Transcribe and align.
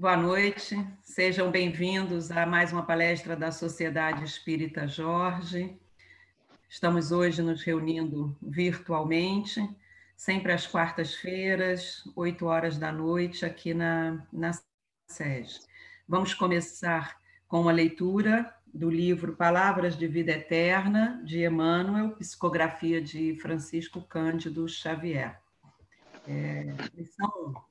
Boa 0.00 0.16
noite, 0.16 0.82
sejam 1.02 1.50
bem-vindos 1.50 2.30
a 2.30 2.46
mais 2.46 2.72
uma 2.72 2.86
palestra 2.86 3.36
da 3.36 3.52
Sociedade 3.52 4.24
Espírita 4.24 4.88
Jorge. 4.88 5.78
Estamos 6.70 7.12
hoje 7.12 7.42
nos 7.42 7.62
reunindo 7.62 8.34
virtualmente, 8.40 9.60
sempre 10.16 10.52
às 10.52 10.66
quartas-feiras, 10.66 12.02
8 12.16 12.46
horas 12.46 12.78
da 12.78 12.90
noite, 12.90 13.44
aqui 13.44 13.74
na, 13.74 14.26
na 14.32 14.52
sede. 15.06 15.60
Vamos 16.08 16.32
começar 16.32 17.20
com 17.46 17.60
uma 17.60 17.72
leitura 17.72 18.50
do 18.72 18.88
livro 18.88 19.36
Palavras 19.36 19.98
de 19.98 20.06
Vida 20.06 20.32
Eterna, 20.32 21.20
de 21.26 21.44
Emmanuel, 21.44 22.16
psicografia 22.16 23.02
de 23.02 23.36
Francisco 23.36 24.00
Cândido 24.00 24.66
Xavier. 24.66 25.38
É, 26.26 26.74
lição 26.94 27.28
1. 27.66 27.69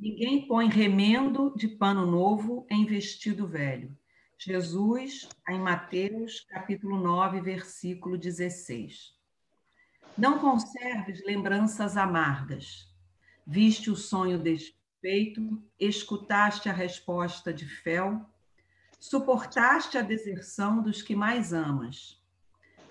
Ninguém 0.00 0.46
põe 0.46 0.66
remendo 0.66 1.52
de 1.54 1.68
pano 1.68 2.06
novo 2.06 2.66
em 2.70 2.86
vestido 2.86 3.46
velho. 3.46 3.94
Jesus, 4.38 5.28
em 5.46 5.60
Mateus, 5.60 6.40
capítulo 6.48 6.96
9, 6.96 7.42
versículo 7.42 8.16
16. 8.16 9.14
Não 10.16 10.38
conserves 10.38 11.22
lembranças 11.26 11.98
amargas. 11.98 12.90
Viste 13.46 13.90
o 13.90 13.94
sonho 13.94 14.38
desfeito, 14.38 15.62
escutaste 15.78 16.70
a 16.70 16.72
resposta 16.72 17.52
de 17.52 17.66
fel, 17.66 18.24
suportaste 18.98 19.98
a 19.98 20.02
deserção 20.02 20.82
dos 20.82 21.02
que 21.02 21.14
mais 21.14 21.52
amas, 21.52 22.18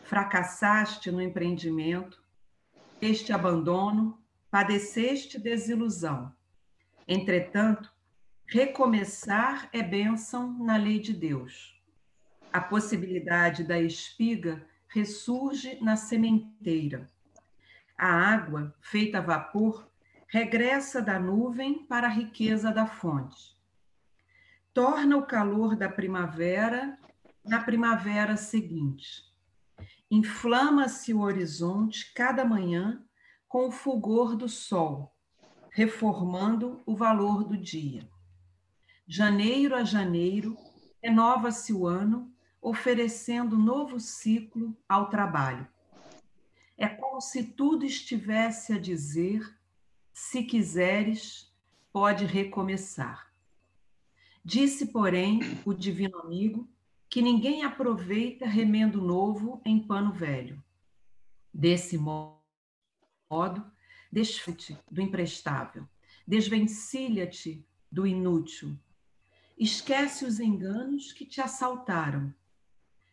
fracassaste 0.03 1.11
no 1.11 1.19
empreendimento, 1.19 2.23
este 3.01 3.33
abandono, 3.33 4.21
padeceste 4.51 5.39
desilusão 5.39 6.37
Entretanto, 7.11 7.91
recomeçar 8.45 9.67
é 9.73 9.81
bênção 9.81 10.53
na 10.59 10.77
lei 10.77 10.99
de 10.99 11.11
Deus. 11.11 11.75
A 12.53 12.61
possibilidade 12.61 13.63
da 13.63 13.79
espiga 13.79 14.63
ressurge 14.87 15.79
na 15.81 15.95
sementeira. 15.95 17.09
A 17.97 18.05
água, 18.05 18.75
feita 18.79 19.17
a 19.17 19.21
vapor, 19.21 19.89
regressa 20.27 21.01
da 21.01 21.19
nuvem 21.19 21.83
para 21.83 22.05
a 22.05 22.11
riqueza 22.11 22.71
da 22.71 22.85
fonte. 22.85 23.57
Torna 24.71 25.17
o 25.17 25.25
calor 25.25 25.75
da 25.75 25.89
primavera 25.89 26.95
na 27.43 27.63
primavera 27.63 28.37
seguinte. 28.37 29.23
Inflama-se 30.11 31.11
o 31.11 31.21
horizonte 31.21 32.13
cada 32.13 32.45
manhã 32.45 33.03
com 33.47 33.67
o 33.67 33.71
fulgor 33.71 34.35
do 34.35 34.47
sol 34.47 35.11
reformando 35.71 36.81
o 36.85 36.95
valor 36.95 37.43
do 37.43 37.57
dia. 37.57 38.07
Janeiro 39.07 39.75
a 39.75 39.83
janeiro, 39.83 40.57
renova-se 41.01 41.73
o 41.73 41.87
ano, 41.87 42.31
oferecendo 42.61 43.57
novo 43.57 43.99
ciclo 43.99 44.75
ao 44.87 45.09
trabalho. 45.09 45.67
É 46.77 46.87
como 46.87 47.19
se 47.19 47.43
tudo 47.43 47.85
estivesse 47.85 48.73
a 48.73 48.79
dizer: 48.79 49.57
se 50.13 50.43
quiseres, 50.43 51.51
pode 51.91 52.25
recomeçar. 52.25 53.33
Disse, 54.43 54.87
porém, 54.87 55.39
o 55.65 55.73
divino 55.73 56.19
amigo 56.19 56.69
que 57.09 57.21
ninguém 57.21 57.63
aproveita 57.63 58.45
remendo 58.45 59.01
novo 59.01 59.61
em 59.65 59.79
pano 59.79 60.11
velho. 60.11 60.63
Desse 61.53 61.97
modo, 61.97 62.39
Desfrute 64.11 64.75
do 64.89 65.01
imprestável. 65.01 65.87
Desvencilha-te 66.27 67.63
do 67.91 68.07
inútil. 68.07 68.75
Esquece 69.57 70.25
os 70.25 70.39
enganos 70.39 71.13
que 71.13 71.25
te 71.25 71.41
assaltaram. 71.41 72.33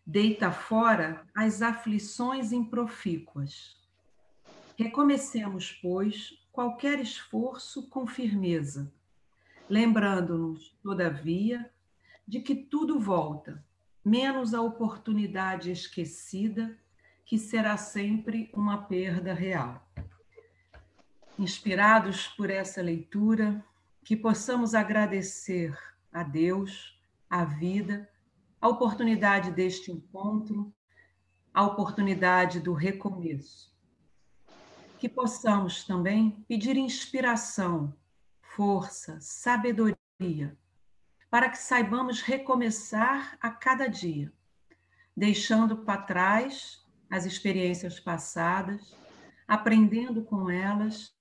Deita 0.07 0.51
fora 0.51 1.27
as 1.35 1.61
aflições 1.61 2.53
improfícuas. 2.53 3.77
Recomecemos, 4.79 5.73
pois, 5.83 6.39
qualquer 6.53 7.01
esforço 7.01 7.89
com 7.89 8.07
firmeza, 8.07 8.91
lembrando-nos, 9.69 10.75
todavia, 10.83 11.71
de 12.27 12.41
que 12.41 12.55
tudo 12.55 12.99
volta, 13.01 13.65
menos 14.05 14.55
a 14.55 14.63
oportunidade 14.63 15.71
esquecida, 15.71 16.79
que 17.25 17.39
será 17.39 17.77
sempre 17.77 18.51
uma 18.55 18.85
perda 18.85 19.35
real 19.35 19.86
inspirados 21.39 22.29
por 22.29 22.51
essa 22.51 22.81
leitura, 22.81 23.65
que 24.05 24.17
possamos 24.17 24.75
agradecer 24.75 25.77
a 26.13 26.23
Deus, 26.23 26.99
a 27.29 27.45
vida, 27.45 28.09
a 28.61 28.69
oportunidade 28.69 29.51
deste 29.51 29.91
encontro, 29.91 30.73
a 31.53 31.65
oportunidade 31.65 32.61
do 32.61 32.73
recomeço. 32.73 33.75
Que 34.99 35.09
possamos 35.09 35.85
também 35.85 36.45
pedir 36.49 36.77
inspiração, 36.77 37.95
força, 38.41 39.19
sabedoria, 39.21 40.57
para 41.31 41.51
que 41.51 41.59
saibamos 41.59 42.23
recomeçar 42.23 43.37
a 43.41 43.51
cada 43.51 43.89
dia, 43.89 44.33
deixando 45.17 45.79
para 45.79 46.03
trás 46.03 46.87
as 47.11 47.27
experiências 47.27 48.01
passadas, 48.01 48.97
aprendendo 49.47 50.23
com 50.23 50.49
elas 50.49 51.16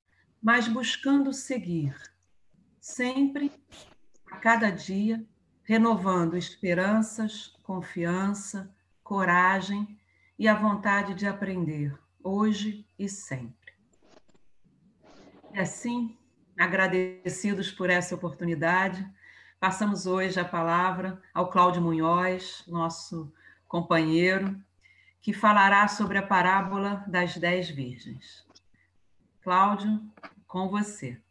mas 0.46 0.68
buscando 0.68 1.34
seguir, 1.34 2.00
sempre, 2.80 3.52
a 4.32 4.38
cada 4.38 4.70
dia, 4.70 5.26
renovando 5.64 6.38
esperanças, 6.38 7.48
confiança, 7.64 8.72
coragem 9.04 10.00
e 10.38 10.48
a 10.48 10.54
vontade 10.54 11.16
de 11.16 11.26
aprender, 11.26 11.98
hoje 12.24 12.88
e 13.00 13.10
sempre. 13.10 13.74
E 15.52 15.58
assim, 15.60 16.16
agradecidos 16.60 17.72
por 17.72 17.90
essa 17.90 18.14
oportunidade, 18.14 19.04
passamos 19.60 20.06
hoje 20.06 20.40
a 20.40 20.46
palavra 20.46 21.20
ao 21.34 21.50
Cláudio 21.50 21.82
Munhoz, 21.82 22.64
nosso 22.68 23.34
companheiro, 23.68 24.56
que 25.24 25.34
falará 25.34 25.88
sobre 25.88 26.20
a 26.20 26.28
parábola 26.28 27.04
das 27.08 27.36
dez 27.36 27.68
virgens. 27.68 28.46
Cláudio, 29.42 30.02
com 30.48 30.70
você. 30.70 31.22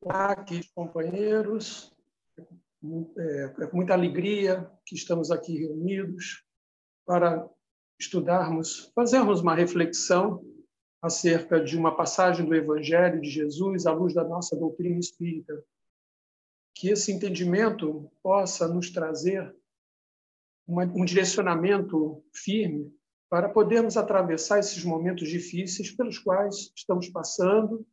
Olá, 0.00 0.36
queridos 0.44 0.70
companheiros. 0.72 1.94
É, 3.16 3.54
é 3.62 3.66
com 3.66 3.76
muita 3.76 3.94
alegria 3.94 4.70
que 4.84 4.94
estamos 4.94 5.30
aqui 5.30 5.56
reunidos 5.58 6.44
para 7.06 7.48
estudarmos, 7.98 8.92
fazermos 8.94 9.40
uma 9.40 9.54
reflexão 9.54 10.44
acerca 11.00 11.62
de 11.62 11.76
uma 11.76 11.96
passagem 11.96 12.44
do 12.44 12.54
Evangelho 12.54 13.20
de 13.20 13.30
Jesus 13.30 13.86
à 13.86 13.92
luz 13.92 14.12
da 14.12 14.24
nossa 14.24 14.54
doutrina 14.54 14.98
espírita. 14.98 15.64
Que 16.74 16.90
esse 16.90 17.10
entendimento 17.12 18.10
possa 18.22 18.68
nos 18.68 18.90
trazer 18.90 19.54
uma, 20.66 20.84
um 20.84 21.04
direcionamento 21.04 22.22
firme 22.32 22.92
para 23.28 23.48
podermos 23.48 23.96
atravessar 23.96 24.58
esses 24.58 24.84
momentos 24.84 25.28
difíceis 25.28 25.90
pelos 25.90 26.18
quais 26.18 26.72
estamos 26.76 27.08
passando 27.08 27.86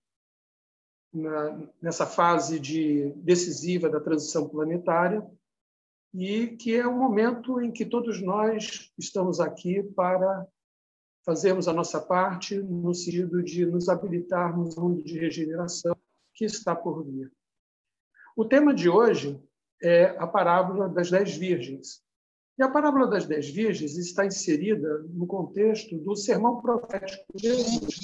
na, 1.14 1.68
nessa 1.82 2.06
fase 2.06 2.60
de 2.60 3.12
decisiva 3.18 3.90
da 3.90 4.00
transição 4.00 4.48
planetária 4.48 5.26
e 6.14 6.48
que 6.58 6.76
é 6.76 6.88
um 6.88 6.98
momento 6.98 7.62
em 7.62 7.72
que 7.72 7.86
todos 7.86 8.22
nós 8.22 8.92
estamos 8.98 9.40
aqui 9.40 9.82
para 9.82 10.46
fazermos 11.26 11.68
a 11.68 11.74
nossa 11.74 12.00
parte 12.00 12.58
no 12.58 12.94
sentido 12.94 13.42
de 13.44 13.66
nos 13.66 13.88
habilitarmos 13.88 14.76
no 14.76 14.84
mundo 14.84 15.04
de 15.04 15.18
regeneração 15.18 15.96
que 16.34 16.46
está 16.46 16.76
por 16.76 17.04
vir. 17.04 17.32
O 18.36 18.46
tema 18.46 18.74
de 18.74 18.90
hoje 18.90 19.42
é 19.82 20.06
a 20.18 20.28
parábola 20.28 20.90
das 20.90 21.10
dez 21.10 21.36
virgens. 21.36 22.02
E 22.62 22.64
a 22.64 22.70
parábola 22.70 23.08
das 23.08 23.26
dez 23.26 23.50
virgens 23.50 23.98
está 23.98 24.24
inserida 24.24 25.00
no 25.10 25.26
contexto 25.26 25.98
do 25.98 26.16
sermão 26.16 26.62
profético 26.62 27.26
de 27.34 27.48
Jesus, 27.48 27.96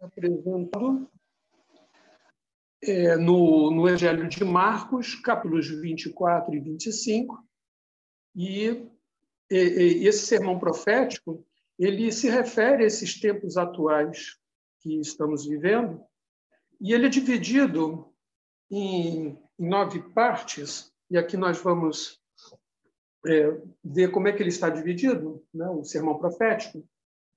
apresentado 0.00 1.06
é, 2.82 3.14
no, 3.16 3.70
no 3.70 3.86
Evangelho 3.86 4.26
de 4.26 4.42
Marcos, 4.42 5.16
capítulos 5.16 5.68
24 5.68 6.54
e 6.54 6.60
25. 6.60 7.46
E, 8.34 8.88
e, 9.50 9.58
e 9.58 10.06
esse 10.06 10.24
sermão 10.24 10.58
profético 10.58 11.46
ele 11.78 12.10
se 12.10 12.30
refere 12.30 12.84
a 12.84 12.86
esses 12.86 13.20
tempos 13.20 13.58
atuais 13.58 14.38
que 14.80 14.98
estamos 14.98 15.44
vivendo, 15.44 16.02
e 16.80 16.94
ele 16.94 17.04
é 17.04 17.10
dividido 17.10 18.10
em, 18.70 19.38
em 19.58 19.68
nove 19.68 20.00
partes, 20.14 20.90
e 21.10 21.18
aqui 21.18 21.36
nós 21.36 21.60
vamos 21.60 22.18
é, 23.28 23.60
ver 23.84 24.10
como 24.10 24.28
é 24.28 24.32
que 24.32 24.42
ele 24.42 24.50
está 24.50 24.68
dividido, 24.68 25.44
né, 25.52 25.68
o 25.68 25.84
sermão 25.84 26.18
profético. 26.18 26.86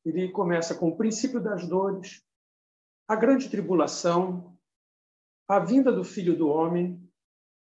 Ele 0.05 0.31
começa 0.31 0.75
com 0.75 0.89
o 0.89 0.97
princípio 0.97 1.39
das 1.39 1.67
dores, 1.67 2.23
a 3.07 3.15
grande 3.15 3.49
tribulação, 3.49 4.57
a 5.47 5.59
vinda 5.59 5.91
do 5.91 6.03
Filho 6.03 6.35
do 6.35 6.47
Homem, 6.47 6.99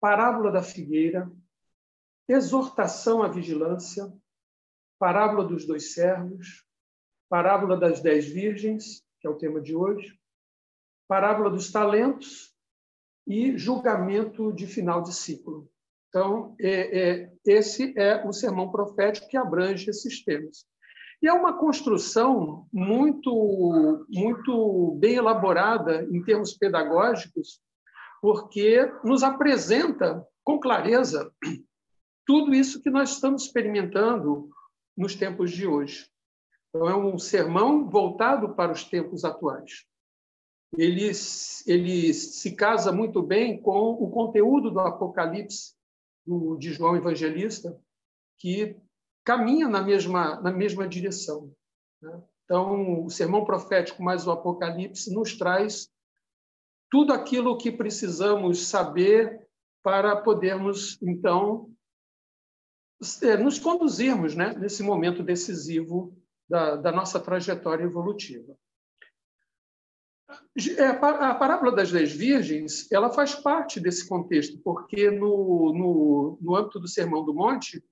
parábola 0.00 0.50
da 0.50 0.62
figueira, 0.62 1.30
exortação 2.28 3.22
à 3.22 3.28
vigilância, 3.28 4.12
parábola 4.98 5.46
dos 5.46 5.66
dois 5.66 5.94
servos, 5.94 6.66
parábola 7.28 7.76
das 7.76 8.00
dez 8.00 8.26
virgens, 8.26 9.04
que 9.20 9.26
é 9.26 9.30
o 9.30 9.38
tema 9.38 9.60
de 9.60 9.74
hoje, 9.74 10.18
parábola 11.06 11.50
dos 11.50 11.72
talentos 11.72 12.54
e 13.26 13.56
julgamento 13.56 14.52
de 14.52 14.66
final 14.66 15.02
de 15.02 15.14
ciclo. 15.14 15.70
Então, 16.08 16.54
é, 16.58 17.00
é, 17.00 17.32
esse 17.44 17.92
é 17.96 18.26
o 18.26 18.32
sermão 18.32 18.70
profético 18.70 19.28
que 19.28 19.36
abrange 19.36 19.90
esses 19.90 20.24
temas. 20.24 20.64
E 21.20 21.28
é 21.28 21.32
uma 21.32 21.58
construção 21.58 22.66
muito, 22.72 24.06
muito 24.08 24.96
bem 25.00 25.16
elaborada 25.16 26.04
em 26.10 26.22
termos 26.22 26.54
pedagógicos, 26.54 27.60
porque 28.22 28.90
nos 29.04 29.22
apresenta 29.22 30.24
com 30.44 30.58
clareza 30.58 31.30
tudo 32.26 32.54
isso 32.54 32.80
que 32.82 32.90
nós 32.90 33.10
estamos 33.10 33.44
experimentando 33.44 34.48
nos 34.96 35.14
tempos 35.14 35.50
de 35.50 35.66
hoje. 35.66 36.06
Então, 36.68 36.88
é 36.88 36.96
um 36.96 37.18
sermão 37.18 37.88
voltado 37.88 38.54
para 38.54 38.72
os 38.72 38.84
tempos 38.84 39.24
atuais. 39.24 39.84
Ele, 40.76 41.10
ele 41.66 42.14
se 42.14 42.54
casa 42.54 42.92
muito 42.92 43.22
bem 43.22 43.60
com 43.60 43.92
o 43.92 44.10
conteúdo 44.10 44.70
do 44.70 44.80
Apocalipse 44.80 45.77
do, 46.28 46.56
de 46.56 46.74
João 46.74 46.94
Evangelista, 46.94 47.74
que 48.38 48.76
caminha 49.24 49.66
na 49.66 49.82
mesma, 49.82 50.38
na 50.42 50.52
mesma 50.52 50.86
direção. 50.86 51.50
Né? 52.02 52.22
Então, 52.44 53.04
o 53.04 53.10
sermão 53.10 53.44
profético 53.44 54.02
mais 54.02 54.26
o 54.26 54.30
Apocalipse 54.30 55.12
nos 55.12 55.36
traz 55.36 55.88
tudo 56.90 57.12
aquilo 57.12 57.56
que 57.56 57.72
precisamos 57.72 58.66
saber 58.66 59.46
para 59.82 60.16
podermos, 60.16 61.00
então, 61.02 61.70
é, 63.22 63.36
nos 63.36 63.58
conduzirmos 63.58 64.34
né, 64.34 64.54
nesse 64.54 64.82
momento 64.82 65.22
decisivo 65.22 66.14
da, 66.48 66.76
da 66.76 66.92
nossa 66.92 67.18
trajetória 67.20 67.84
evolutiva. 67.84 68.54
É, 70.76 70.86
a 70.86 71.34
parábola 71.34 71.74
das 71.74 71.90
dez 71.90 72.12
virgens 72.12 72.90
ela 72.92 73.10
faz 73.10 73.34
parte 73.34 73.80
desse 73.80 74.06
contexto, 74.08 74.58
porque 74.62 75.10
no, 75.10 75.72
no, 75.72 76.38
no 76.40 76.56
âmbito 76.56 76.78
do 76.78 76.88
Sermão 76.88 77.24
do 77.24 77.32
Monte, 77.32 77.82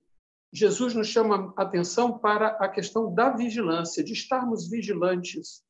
Jesus 0.53 0.93
nos 0.93 1.07
chama 1.07 1.53
a 1.57 1.63
atenção 1.63 2.17
para 2.19 2.49
a 2.59 2.69
questão 2.69 3.13
da 3.13 3.29
vigilância, 3.29 4.03
de 4.03 4.13
estarmos 4.13 4.69
vigilantes, 4.69 5.63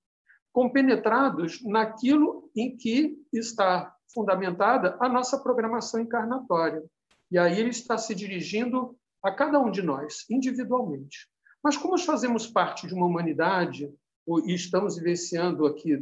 compenetrados 0.51 1.63
naquilo 1.63 2.49
em 2.55 2.75
que 2.75 3.17
está 3.31 3.93
fundamentada 4.13 4.97
a 4.99 5.07
nossa 5.07 5.37
programação 5.37 5.99
encarnatória. 5.99 6.83
E 7.29 7.37
aí 7.37 7.59
ele 7.59 7.69
está 7.69 7.97
se 7.97 8.15
dirigindo 8.15 8.97
a 9.23 9.31
cada 9.31 9.59
um 9.59 9.69
de 9.69 9.81
nós, 9.81 10.25
individualmente. 10.29 11.29
Mas 11.63 11.77
como 11.77 11.91
nós 11.91 12.05
fazemos 12.05 12.47
parte 12.47 12.87
de 12.87 12.93
uma 12.93 13.05
humanidade 13.05 13.93
e 14.45 14.53
estamos 14.53 14.97
vivenciando 14.97 15.65
aqui 15.65 15.93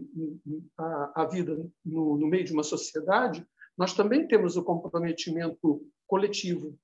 a, 0.78 1.22
a 1.22 1.26
vida 1.26 1.56
no, 1.86 2.18
no, 2.18 2.28
meio 2.28 2.44
de 2.44 2.54
uma 2.54 2.64
sociedade, 2.64 3.46
nós 3.78 3.94
também 3.94 4.28
temos 4.28 4.58
o 4.58 4.64
comprometimento 4.64 5.86
coletivo 6.08 6.76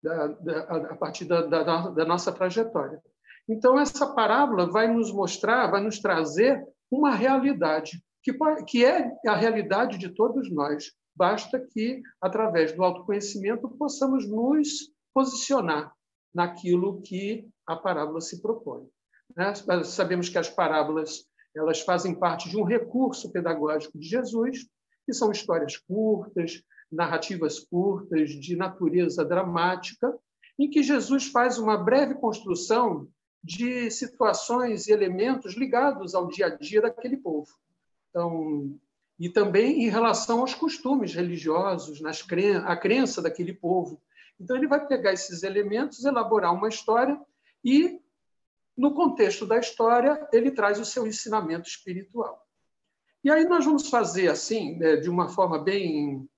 da, 0.00 0.28
da, 0.28 0.60
a 0.60 0.96
partir 0.96 1.24
da, 1.24 1.42
da, 1.90 2.04
nossa 2.04 2.30
trajetória. 2.30 3.02
Então, 3.48 3.78
essa 3.78 4.14
parábola 4.14 4.70
vai 4.70 4.86
nos 4.86 5.10
mostrar, 5.12 5.70
vai 5.70 5.82
nos 5.82 5.98
trazer 5.98 6.64
uma 6.90 7.14
realidade, 7.14 8.02
que, 8.22 8.32
que 8.66 8.84
é 8.84 9.10
a 9.26 9.34
realidade 9.34 9.98
de 9.98 10.10
todos 10.10 10.50
nós. 10.52 10.92
Basta 11.16 11.58
que, 11.58 12.02
através 12.20 12.72
do 12.72 12.82
autoconhecimento, 12.84 13.68
possamos 13.70 14.28
nos 14.28 14.90
posicionar 15.12 15.92
naquilo 16.34 17.00
que 17.02 17.48
a 17.66 17.76
parábola 17.76 18.20
se 18.20 18.40
propõe. 18.40 18.88
Né? 19.36 19.54
Sabemos 19.84 20.28
que 20.28 20.38
as 20.38 20.48
parábolas 20.48 21.24
elas 21.54 21.80
fazem 21.80 22.14
parte 22.14 22.48
de 22.48 22.56
um 22.56 22.64
recurso 22.64 23.30
pedagógico 23.30 23.98
de 23.98 24.08
Jesus, 24.08 24.66
que 25.06 25.12
são 25.12 25.30
histórias 25.30 25.76
curtas, 25.76 26.62
narrativas 26.90 27.60
curtas, 27.60 28.30
de 28.30 28.56
natureza 28.56 29.24
dramática, 29.24 30.12
em 30.58 30.68
que 30.68 30.82
Jesus 30.82 31.26
faz 31.26 31.58
uma 31.58 31.76
breve 31.76 32.14
construção 32.14 33.08
de 33.42 33.90
situações 33.90 34.86
e 34.86 34.92
elementos 34.92 35.54
ligados 35.54 36.14
ao 36.14 36.28
dia 36.28 36.46
a 36.46 36.56
dia 36.56 36.80
daquele 36.80 37.16
povo. 37.16 37.52
Então, 38.08 38.78
e 39.18 39.28
também 39.28 39.84
em 39.84 39.88
relação 39.88 40.40
aos 40.40 40.54
costumes 40.54 41.14
religiosos, 41.14 42.00
nas 42.00 42.22
cren 42.22 42.58
a 42.64 42.76
crença 42.76 43.20
daquele 43.20 43.52
povo. 43.52 44.00
Então, 44.40 44.56
ele 44.56 44.66
vai 44.66 44.84
pegar 44.86 45.12
esses 45.12 45.42
elementos, 45.42 46.04
elaborar 46.04 46.54
uma 46.54 46.68
história 46.68 47.20
e 47.64 48.00
no 48.76 48.94
contexto 48.94 49.46
da 49.46 49.58
história, 49.58 50.28
ele 50.32 50.50
traz 50.50 50.80
o 50.80 50.84
seu 50.84 51.06
ensinamento 51.06 51.68
espiritual. 51.68 52.44
E 53.22 53.30
aí 53.30 53.44
nós 53.44 53.64
vamos 53.64 53.88
fazer 53.88 54.28
assim, 54.28 54.76
né, 54.76 54.96
de 54.96 55.08
uma 55.08 55.28
forma 55.28 55.58
bem 55.58 56.28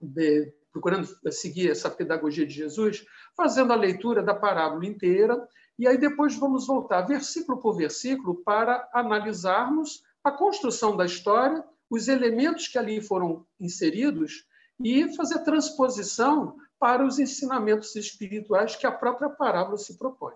de, 0.00 0.52
procurando 0.72 1.08
seguir 1.32 1.70
essa 1.70 1.90
pedagogia 1.90 2.46
de 2.46 2.54
Jesus, 2.54 3.04
fazendo 3.36 3.72
a 3.72 3.76
leitura 3.76 4.22
da 4.22 4.34
parábola 4.34 4.86
inteira, 4.86 5.48
e 5.78 5.88
aí 5.88 5.98
depois 5.98 6.36
vamos 6.36 6.66
voltar 6.66 7.02
versículo 7.02 7.58
por 7.58 7.76
versículo 7.76 8.36
para 8.44 8.88
analisarmos 8.92 10.02
a 10.22 10.30
construção 10.30 10.96
da 10.96 11.06
história, 11.06 11.64
os 11.88 12.06
elementos 12.06 12.68
que 12.68 12.78
ali 12.78 13.00
foram 13.00 13.44
inseridos 13.58 14.46
e 14.78 15.14
fazer 15.16 15.40
transposição 15.40 16.56
para 16.78 17.04
os 17.04 17.18
ensinamentos 17.18 17.96
espirituais 17.96 18.76
que 18.76 18.86
a 18.86 18.92
própria 18.92 19.28
parábola 19.28 19.76
se 19.76 19.98
propõe. 19.98 20.34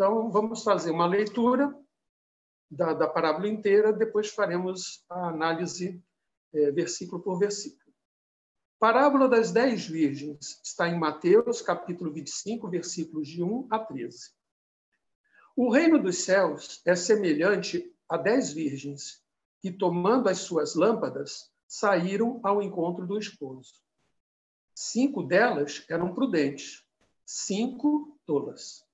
Então, 0.00 0.30
vamos 0.30 0.62
fazer 0.62 0.90
uma 0.92 1.04
leitura 1.04 1.78
da, 2.70 2.94
da 2.94 3.06
parábola 3.06 3.46
inteira, 3.46 3.92
depois 3.92 4.30
faremos 4.30 5.04
a 5.10 5.28
análise 5.28 6.02
é, 6.54 6.70
versículo 6.70 7.20
por 7.20 7.38
versículo. 7.38 7.92
Parábola 8.78 9.28
das 9.28 9.52
dez 9.52 9.86
virgens 9.86 10.58
está 10.64 10.88
em 10.88 10.98
Mateus, 10.98 11.60
capítulo 11.60 12.10
25, 12.14 12.70
versículos 12.70 13.28
de 13.28 13.42
1 13.42 13.68
a 13.70 13.78
13. 13.78 14.30
O 15.54 15.70
reino 15.70 16.02
dos 16.02 16.24
céus 16.24 16.80
é 16.86 16.96
semelhante 16.96 17.94
a 18.08 18.16
dez 18.16 18.54
virgens 18.54 19.22
que, 19.60 19.70
tomando 19.70 20.30
as 20.30 20.38
suas 20.38 20.74
lâmpadas, 20.74 21.52
saíram 21.68 22.40
ao 22.42 22.62
encontro 22.62 23.06
do 23.06 23.18
esposo. 23.18 23.74
Cinco 24.74 25.22
delas 25.22 25.84
eram 25.90 26.14
prudentes, 26.14 26.86
cinco 27.26 28.18
tolas. 28.24 28.88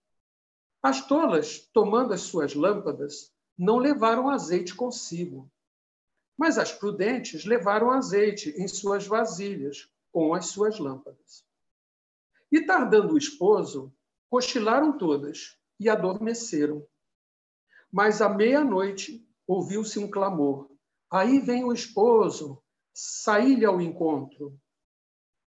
As 0.88 1.04
tolas, 1.04 1.68
tomando 1.72 2.14
as 2.14 2.20
suas 2.20 2.54
lâmpadas, 2.54 3.34
não 3.58 3.78
levaram 3.78 4.30
azeite 4.30 4.72
consigo. 4.72 5.50
Mas 6.38 6.58
as 6.58 6.70
prudentes 6.72 7.44
levaram 7.44 7.90
azeite 7.90 8.50
em 8.50 8.68
suas 8.68 9.04
vasilhas, 9.04 9.90
com 10.12 10.32
as 10.32 10.46
suas 10.46 10.78
lâmpadas. 10.78 11.44
E 12.52 12.64
tardando 12.64 13.14
o 13.14 13.18
esposo, 13.18 13.92
cochilaram 14.30 14.96
todas 14.96 15.58
e 15.80 15.88
adormeceram. 15.88 16.86
Mas 17.90 18.22
à 18.22 18.28
meia-noite 18.28 19.28
ouviu-se 19.44 19.98
um 19.98 20.08
clamor: 20.08 20.70
Aí 21.10 21.40
vem 21.40 21.64
o 21.64 21.72
esposo, 21.72 22.62
saí-lhe 22.94 23.64
ao 23.64 23.80
encontro. 23.80 24.56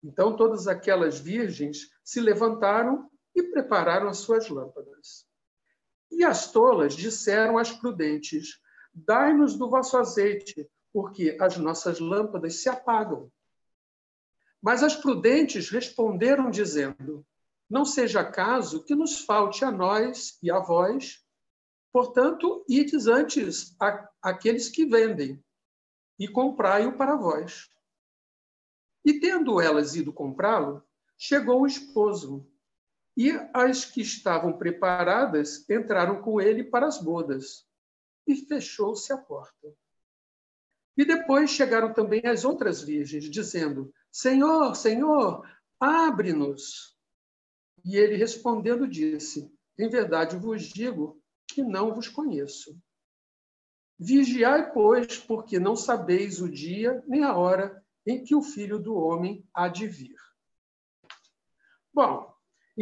Então 0.04 0.36
todas 0.36 0.68
aquelas 0.68 1.18
virgens 1.18 1.90
se 2.04 2.20
levantaram 2.20 3.10
e 3.34 3.42
prepararam 3.42 4.06
as 4.06 4.18
suas 4.18 4.46
lâmpadas. 4.50 5.29
E 6.10 6.24
as 6.24 6.50
tolas 6.50 6.94
disseram 6.94 7.56
às 7.56 7.70
prudentes: 7.70 8.60
Dai-nos 8.92 9.56
do 9.56 9.68
vosso 9.70 9.96
azeite, 9.96 10.68
porque 10.92 11.36
as 11.40 11.56
nossas 11.56 12.00
lâmpadas 12.00 12.62
se 12.62 12.68
apagam. 12.68 13.30
Mas 14.60 14.82
as 14.82 14.94
prudentes 14.94 15.70
responderam, 15.70 16.50
dizendo: 16.50 17.24
Não 17.68 17.84
seja 17.84 18.24
caso 18.24 18.84
que 18.84 18.94
nos 18.94 19.20
falte 19.20 19.64
a 19.64 19.70
nós 19.70 20.38
e 20.42 20.50
a 20.50 20.58
vós. 20.58 21.24
Portanto, 21.92 22.64
ides 22.68 23.06
antes 23.06 23.74
aqueles 24.22 24.68
que 24.68 24.84
vendem, 24.84 25.42
e 26.18 26.28
comprai-o 26.28 26.96
para 26.96 27.16
vós. 27.16 27.68
E 29.04 29.18
tendo 29.18 29.60
elas 29.60 29.96
ido 29.96 30.12
comprá-lo, 30.12 30.84
chegou 31.16 31.62
o 31.62 31.66
esposo, 31.66 32.46
e 33.20 33.32
as 33.52 33.84
que 33.84 34.00
estavam 34.00 34.56
preparadas 34.56 35.68
entraram 35.68 36.22
com 36.22 36.40
ele 36.40 36.64
para 36.64 36.86
as 36.86 36.96
bodas, 36.96 37.68
e 38.26 38.34
fechou-se 38.34 39.12
a 39.12 39.18
porta. 39.18 39.76
E 40.96 41.04
depois 41.04 41.50
chegaram 41.50 41.92
também 41.92 42.22
as 42.24 42.46
outras 42.46 42.80
virgens, 42.80 43.28
dizendo: 43.28 43.92
Senhor, 44.10 44.74
Senhor, 44.74 45.46
abre-nos. 45.78 46.96
E 47.84 47.94
ele 47.94 48.16
respondendo 48.16 48.88
disse: 48.88 49.52
Em 49.78 49.90
verdade 49.90 50.38
vos 50.38 50.62
digo 50.62 51.22
que 51.46 51.62
não 51.62 51.94
vos 51.94 52.08
conheço. 52.08 52.74
Vigiai, 53.98 54.72
pois, 54.72 55.18
porque 55.18 55.58
não 55.58 55.76
sabeis 55.76 56.40
o 56.40 56.48
dia 56.48 57.04
nem 57.06 57.22
a 57.22 57.36
hora 57.36 57.84
em 58.06 58.24
que 58.24 58.34
o 58.34 58.40
Filho 58.40 58.78
do 58.78 58.94
Homem 58.94 59.46
há 59.52 59.68
de 59.68 59.86
vir. 59.86 60.16
Bom, 61.92 62.29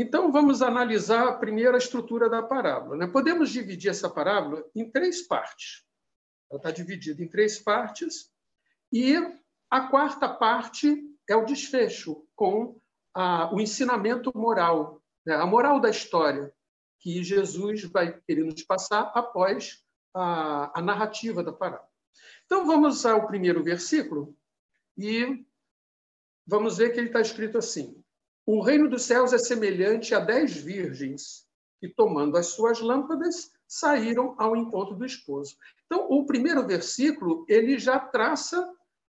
então 0.01 0.31
vamos 0.31 0.63
analisar 0.63 1.27
a 1.27 1.37
primeira 1.37 1.77
estrutura 1.77 2.29
da 2.29 2.43
parábola. 2.43 2.97
Né? 2.97 3.07
Podemos 3.07 3.51
dividir 3.51 3.91
essa 3.91 4.09
parábola 4.09 4.65
em 4.75 4.91
três 4.91 5.27
partes. 5.27 5.85
Ela 6.51 6.59
está 6.59 6.71
dividida 6.71 7.23
em 7.23 7.29
três 7.29 7.59
partes, 7.59 8.31
e 8.93 9.17
a 9.71 9.89
quarta 9.89 10.29
parte 10.29 11.05
é 11.29 11.37
o 11.37 11.45
desfecho, 11.45 12.27
com 12.35 12.81
a, 13.15 13.53
o 13.55 13.61
ensinamento 13.61 14.33
moral, 14.35 15.03
né? 15.27 15.35
a 15.35 15.45
moral 15.45 15.81
da 15.81 15.91
história, 15.91 16.53
que 17.01 17.23
Jesus 17.23 17.85
vai 17.85 18.19
querer 18.21 18.45
nos 18.45 18.63
passar 18.63 19.13
após 19.15 19.85
a, 20.15 20.79
a 20.79 20.83
narrativa 20.83 21.43
da 21.43 21.53
parábola. 21.53 21.89
Então 22.47 22.67
vamos 22.67 23.05
ao 23.05 23.27
primeiro 23.27 23.63
versículo 23.63 24.37
e 24.97 25.45
vamos 26.47 26.79
ver 26.79 26.91
que 26.91 26.99
ele 26.99 27.09
está 27.09 27.21
escrito 27.21 27.59
assim: 27.59 27.98
O 28.51 28.63
reino 28.63 28.89
dos 28.89 29.03
céus 29.03 29.35
é 29.35 29.39
semelhante 29.39 30.15
a 30.15 30.21
dez 30.21 30.57
virgens 30.57 31.47
que, 31.79 31.87
tomando 31.87 32.35
as 32.39 32.47
suas 32.47 32.81
lâmpadas, 32.81 33.53
saíram 33.67 34.35
ao 34.39 34.57
encontro 34.57 34.97
do 34.97 35.05
esposo. 35.05 35.55
Então, 35.85 36.09
o 36.09 36.25
primeiro 36.25 36.67
versículo 36.67 37.45
ele 37.47 37.79
já 37.79 38.01
traça 38.01 38.59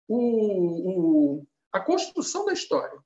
o, 0.08 1.40
o, 1.40 1.48
a 1.72 1.80
construção 1.80 2.46
da 2.46 2.54
história. 2.54 3.04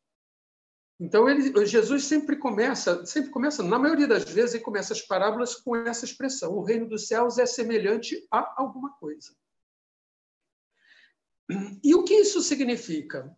Então, 0.99 1.29
ele, 1.29 1.65
Jesus 1.65 2.03
sempre 2.03 2.35
começa, 2.35 3.05
sempre 3.05 3.31
começa, 3.31 3.63
na 3.63 3.79
maioria 3.79 4.05
das 4.05 4.25
vezes, 4.25 4.55
ele 4.55 4.65
começa 4.65 4.91
as 4.91 5.01
parábolas 5.01 5.55
com 5.55 5.77
essa 5.77 6.03
expressão: 6.03 6.57
o 6.57 6.61
reino 6.61 6.89
dos 6.89 7.07
céus 7.07 7.37
é 7.37 7.45
semelhante 7.45 8.27
a 8.29 8.61
alguma 8.61 8.91
coisa. 8.97 9.33
E 11.81 11.95
o 11.95 12.03
que 12.03 12.15
isso 12.15 12.41
significa? 12.41 13.33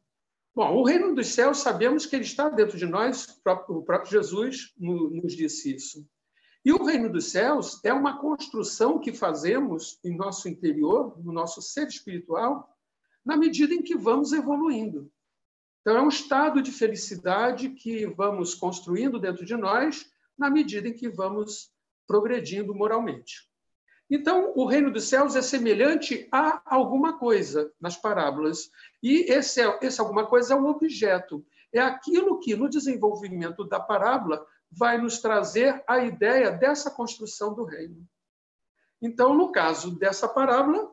Bom, 0.55 0.75
o 0.75 0.83
reino 0.83 1.13
dos 1.15 1.27
céus, 1.27 1.59
sabemos 1.59 2.05
que 2.05 2.15
ele 2.15 2.25
está 2.25 2.49
dentro 2.49 2.77
de 2.77 2.85
nós, 2.85 3.39
o 3.67 3.83
próprio 3.83 4.11
Jesus 4.11 4.73
nos 4.77 5.35
disse 5.35 5.75
isso. 5.75 6.07
E 6.65 6.73
o 6.73 6.83
reino 6.83 7.09
dos 7.09 7.31
céus 7.31 7.79
é 7.85 7.93
uma 7.93 8.19
construção 8.19 8.99
que 8.99 9.13
fazemos 9.13 9.99
em 10.03 10.15
nosso 10.15 10.49
interior, 10.49 11.17
no 11.23 11.31
nosso 11.31 11.61
ser 11.61 11.87
espiritual, 11.87 12.75
na 13.23 13.37
medida 13.37 13.73
em 13.73 13.81
que 13.81 13.95
vamos 13.95 14.33
evoluindo. 14.33 15.11
Então, 15.81 15.97
é 15.97 16.01
um 16.01 16.09
estado 16.09 16.61
de 16.61 16.71
felicidade 16.71 17.69
que 17.69 18.05
vamos 18.07 18.53
construindo 18.53 19.19
dentro 19.19 19.45
de 19.45 19.55
nós 19.55 20.11
na 20.37 20.49
medida 20.49 20.87
em 20.87 20.93
que 20.93 21.09
vamos 21.09 21.71
progredindo 22.05 22.75
moralmente. 22.75 23.49
Então, 24.09 24.51
o 24.55 24.65
reino 24.65 24.91
dos 24.91 25.07
céus 25.07 25.35
é 25.35 25.41
semelhante 25.41 26.27
a 26.31 26.61
alguma 26.65 27.19
coisa 27.19 27.71
nas 27.79 27.95
parábolas. 27.95 28.71
E 29.03 29.31
esse, 29.31 29.61
é, 29.61 29.79
esse 29.83 30.01
alguma 30.01 30.25
coisa 30.25 30.53
é 30.53 30.57
um 30.57 30.67
objeto. 30.67 31.45
É 31.71 31.79
aquilo 31.79 32.39
que, 32.39 32.55
no 32.55 32.67
desenvolvimento 32.67 33.63
da 33.63 33.79
parábola, 33.79 34.43
vai 34.71 34.97
nos 34.99 35.19
trazer 35.19 35.83
a 35.87 35.99
ideia 35.99 36.51
dessa 36.51 36.89
construção 36.89 37.53
do 37.53 37.63
reino. 37.63 38.03
Então, 38.99 39.35
no 39.35 39.51
caso 39.51 39.97
dessa 39.97 40.27
parábola, 40.27 40.91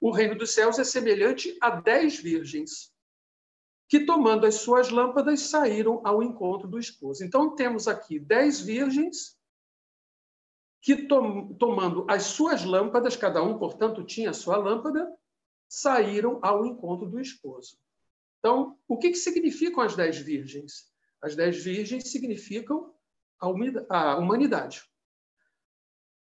o 0.00 0.10
reino 0.10 0.34
dos 0.34 0.52
céus 0.52 0.78
é 0.78 0.84
semelhante 0.84 1.56
a 1.60 1.70
dez 1.70 2.16
virgens 2.16 2.90
que, 3.88 4.00
tomando 4.00 4.46
as 4.46 4.56
suas 4.56 4.90
lâmpadas, 4.90 5.40
saíram 5.40 6.00
ao 6.04 6.22
encontro 6.22 6.66
do 6.66 6.78
esposo. 6.78 7.22
Então, 7.22 7.54
temos 7.54 7.86
aqui 7.86 8.18
dez 8.18 8.60
virgens 8.60 9.35
que, 10.86 11.08
tomando 11.08 12.06
as 12.08 12.22
suas 12.26 12.64
lâmpadas, 12.64 13.16
cada 13.16 13.42
um, 13.42 13.58
portanto, 13.58 14.04
tinha 14.04 14.30
a 14.30 14.32
sua 14.32 14.56
lâmpada, 14.56 15.12
saíram 15.68 16.38
ao 16.40 16.64
encontro 16.64 17.10
do 17.10 17.18
esposo. 17.18 17.76
Então, 18.38 18.78
o 18.86 18.96
que, 18.96 19.10
que 19.10 19.16
significam 19.16 19.82
as 19.82 19.96
dez 19.96 20.16
virgens? 20.16 20.88
As 21.20 21.34
dez 21.34 21.56
virgens 21.56 22.08
significam 22.12 22.94
a 23.40 24.16
humanidade. 24.16 24.84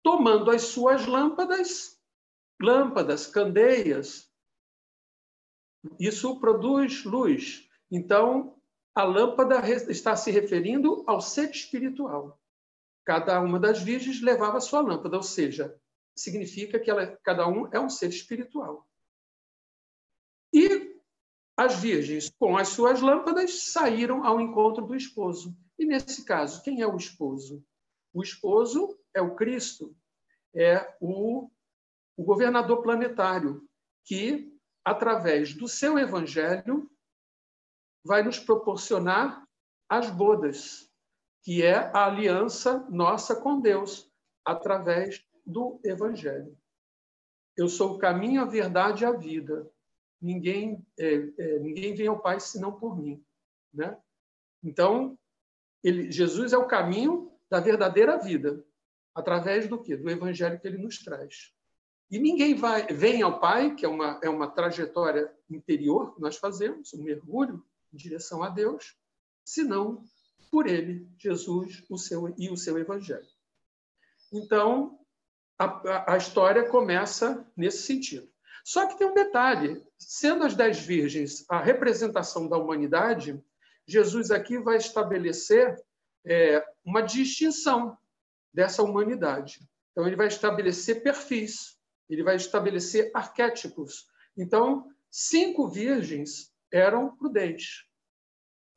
Tomando 0.02 0.50
as 0.50 0.62
suas 0.62 1.06
lâmpadas, 1.06 1.96
lâmpadas, 2.60 3.28
candeias, 3.28 4.28
isso 6.00 6.40
produz 6.40 7.04
luz. 7.04 7.64
Então, 7.88 8.58
a 8.92 9.04
lâmpada 9.04 9.60
está 9.88 10.16
se 10.16 10.32
referindo 10.32 11.04
ao 11.06 11.20
ser 11.20 11.48
espiritual. 11.48 12.40
Cada 13.08 13.40
uma 13.40 13.58
das 13.58 13.80
virgens 13.80 14.20
levava 14.20 14.60
sua 14.60 14.82
lâmpada, 14.82 15.16
ou 15.16 15.22
seja, 15.22 15.74
significa 16.14 16.78
que 16.78 16.90
ela, 16.90 17.18
cada 17.24 17.48
um 17.48 17.66
é 17.72 17.80
um 17.80 17.88
ser 17.88 18.10
espiritual. 18.10 18.86
E 20.52 20.94
as 21.56 21.76
virgens, 21.76 22.30
com 22.38 22.58
as 22.58 22.68
suas 22.68 23.00
lâmpadas, 23.00 23.72
saíram 23.72 24.26
ao 24.26 24.38
encontro 24.38 24.84
do 24.84 24.94
esposo. 24.94 25.56
E 25.78 25.86
nesse 25.86 26.22
caso, 26.22 26.62
quem 26.62 26.82
é 26.82 26.86
o 26.86 26.98
esposo? 26.98 27.64
O 28.12 28.22
esposo 28.22 29.00
é 29.14 29.22
o 29.22 29.34
Cristo, 29.34 29.96
é 30.54 30.94
o, 31.00 31.50
o 32.14 32.22
governador 32.22 32.82
planetário, 32.82 33.66
que 34.04 34.54
através 34.84 35.54
do 35.54 35.66
seu 35.66 35.98
evangelho, 35.98 36.90
vai 38.04 38.22
nos 38.22 38.38
proporcionar 38.38 39.48
as 39.88 40.10
bodas, 40.10 40.87
que 41.42 41.62
é 41.62 41.76
a 41.94 42.06
aliança 42.06 42.86
nossa 42.90 43.36
com 43.36 43.60
Deus, 43.60 44.10
através 44.44 45.24
do 45.46 45.80
evangelho. 45.84 46.56
Eu 47.56 47.68
sou 47.68 47.94
o 47.94 47.98
caminho, 47.98 48.42
a 48.42 48.44
verdade 48.44 49.02
e 49.02 49.06
a 49.06 49.12
vida. 49.12 49.68
Ninguém, 50.20 50.84
é, 50.98 51.28
é, 51.38 51.58
ninguém 51.58 51.94
vem 51.94 52.06
ao 52.06 52.20
Pai 52.20 52.38
senão 52.38 52.72
por 52.72 52.96
mim. 52.96 53.24
Né? 53.72 53.96
Então, 54.62 55.18
ele, 55.82 56.10
Jesus 56.10 56.52
é 56.52 56.58
o 56.58 56.66
caminho 56.66 57.32
da 57.50 57.60
verdadeira 57.60 58.18
vida, 58.18 58.64
através 59.14 59.68
do 59.68 59.80
quê? 59.80 59.96
Do 59.96 60.10
evangelho 60.10 60.60
que 60.60 60.66
ele 60.66 60.78
nos 60.78 60.98
traz. 60.98 61.52
E 62.10 62.18
ninguém 62.18 62.54
vai, 62.54 62.86
vem 62.86 63.22
ao 63.22 63.38
Pai, 63.38 63.74
que 63.74 63.84
é 63.84 63.88
uma, 63.88 64.18
é 64.22 64.28
uma 64.28 64.50
trajetória 64.50 65.32
interior 65.50 66.14
que 66.14 66.20
nós 66.20 66.36
fazemos, 66.36 66.92
um 66.94 67.02
mergulho 67.02 67.64
em 67.92 67.96
direção 67.96 68.42
a 68.42 68.48
Deus, 68.48 68.96
senão 69.44 70.02
por 70.50 70.66
Ele, 70.66 71.08
Jesus 71.18 71.84
o 71.88 71.96
seu, 71.96 72.34
e 72.38 72.50
o 72.50 72.56
seu 72.56 72.78
Evangelho. 72.78 73.26
Então, 74.32 74.98
a, 75.58 76.14
a 76.14 76.16
história 76.16 76.68
começa 76.68 77.46
nesse 77.56 77.82
sentido. 77.82 78.28
Só 78.64 78.86
que 78.86 78.98
tem 78.98 79.06
um 79.06 79.14
detalhe: 79.14 79.82
sendo 79.98 80.44
as 80.44 80.54
dez 80.54 80.78
virgens 80.78 81.44
a 81.48 81.60
representação 81.60 82.48
da 82.48 82.56
humanidade, 82.56 83.42
Jesus 83.86 84.30
aqui 84.30 84.58
vai 84.58 84.76
estabelecer 84.76 85.76
é, 86.26 86.64
uma 86.84 87.00
distinção 87.00 87.96
dessa 88.52 88.82
humanidade. 88.82 89.60
Então, 89.92 90.06
ele 90.06 90.16
vai 90.16 90.28
estabelecer 90.28 91.02
perfis 91.02 91.78
ele 92.08 92.22
vai 92.22 92.36
estabelecer 92.36 93.10
arquétipos. 93.14 94.06
Então, 94.36 94.90
cinco 95.10 95.68
virgens 95.68 96.52
eram 96.72 97.14
prudentes. 97.16 97.84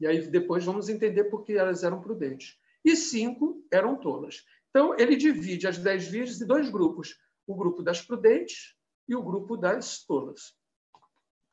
E 0.01 0.08
aí 0.08 0.20
depois 0.27 0.65
vamos 0.65 0.89
entender 0.89 1.25
por 1.25 1.43
que 1.43 1.53
elas 1.53 1.84
eram 1.84 2.01
prudentes. 2.01 2.60
E 2.84 2.96
cinco 2.96 3.63
eram 3.72 3.96
tolas. 3.96 4.43
Então, 4.72 4.98
ele 4.98 5.15
divide 5.15 5.67
as 5.67 5.77
dez 5.77 6.08
virgens 6.08 6.41
em 6.41 6.48
dois 6.48 6.70
grupos: 6.70 7.20
o 7.46 7.55
grupo 7.55 7.84
das 7.84 8.01
prudentes 8.01 8.75
e 9.08 9.15
o 9.15 9.22
grupo 9.22 9.55
das 9.55 10.03
tolas. 10.03 10.58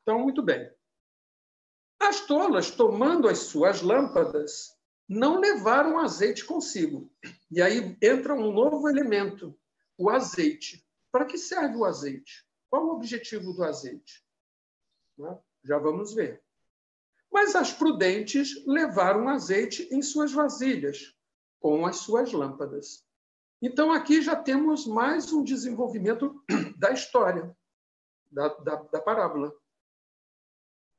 Então, 0.01 0.19
muito 0.19 0.41
bem. 0.41 0.67
As 2.01 2.25
tolas, 2.25 2.71
tomando 2.71 3.27
as 3.27 3.37
suas 3.37 3.83
lâmpadas, 3.83 4.75
não 5.07 5.39
levaram 5.39 5.99
azeite 5.99 6.43
consigo. 6.43 7.11
E 7.51 7.61
aí 7.61 7.95
entra 8.01 8.33
um 8.33 8.51
novo 8.51 8.89
elemento, 8.89 9.55
o 9.95 10.09
azeite. 10.09 10.83
Para 11.11 11.25
que 11.25 11.37
serve 11.37 11.75
o 11.75 11.85
azeite? 11.85 12.47
Qual 12.67 12.87
o 12.87 12.95
objetivo 12.95 13.53
do 13.53 13.63
azeite? 13.63 14.23
Né? 15.17 15.37
Já 15.63 15.77
vamos 15.77 16.15
ver. 16.15 16.41
Mas 17.31 17.55
as 17.55 17.71
prudentes 17.71 18.65
levaram 18.65 19.29
azeite 19.29 19.87
em 19.91 20.01
suas 20.01 20.31
vasilhas, 20.31 21.15
com 21.59 21.85
as 21.85 21.97
suas 21.97 22.31
lâmpadas. 22.31 23.05
Então, 23.61 23.91
aqui 23.91 24.21
já 24.21 24.35
temos 24.35 24.87
mais 24.87 25.31
um 25.33 25.43
desenvolvimento 25.43 26.43
da 26.77 26.91
história, 26.91 27.55
da, 28.31 28.47
da, 28.47 28.75
da 28.75 29.01
parábola. 29.01 29.53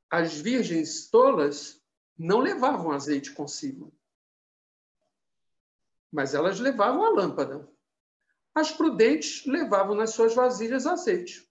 As 0.09 0.33
virgens 0.33 1.09
tolas 1.09 1.81
não 2.17 2.39
levavam 2.39 2.91
azeite 2.91 3.31
consigo, 3.33 3.91
mas 6.11 6.33
elas 6.33 6.59
levavam 6.59 7.03
a 7.03 7.09
lâmpada. 7.09 7.67
As 8.53 8.71
prudentes 8.71 9.45
levavam 9.45 9.95
nas 9.95 10.11
suas 10.11 10.35
vasilhas 10.35 10.85
azeite, 10.85 11.49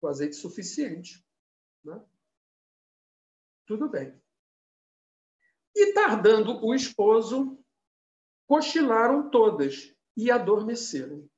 o 0.00 0.08
azeite 0.08 0.34
suficiente. 0.34 1.24
Né? 1.84 2.02
Tudo 3.68 3.86
bem. 3.86 4.18
E 5.76 5.92
tardando 5.92 6.64
o 6.64 6.74
esposo, 6.74 7.62
cochilaram 8.46 9.30
todas 9.30 9.94
e 10.16 10.30
adormeceram. 10.30 11.28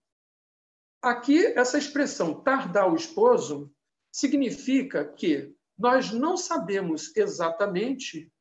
aqui, 1.03 1.45
essa 1.59 1.77
expressão 1.77 2.41
tardar 2.41 2.91
o 2.91 2.95
esposo 2.95 3.75
significa 4.13 5.05
que 5.05 5.55
nós 5.77 6.13
não 6.13 6.37
sabemos 6.37 7.15
exatamente 7.17 8.33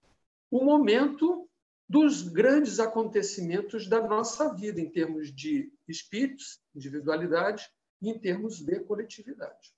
o 0.52 0.64
momento 0.64 1.50
dos 1.88 2.22
grandes 2.22 2.80
acontecimentos 2.80 3.88
da 3.88 4.06
nossa 4.08 4.54
vida, 4.54 4.80
em 4.80 4.90
termos 4.90 5.34
de 5.34 5.74
espíritos, 5.88 6.62
individualidade, 6.76 7.68
e 8.02 8.10
em 8.10 8.20
termos 8.20 8.60
de 8.60 8.80
coletividade. 8.82 9.74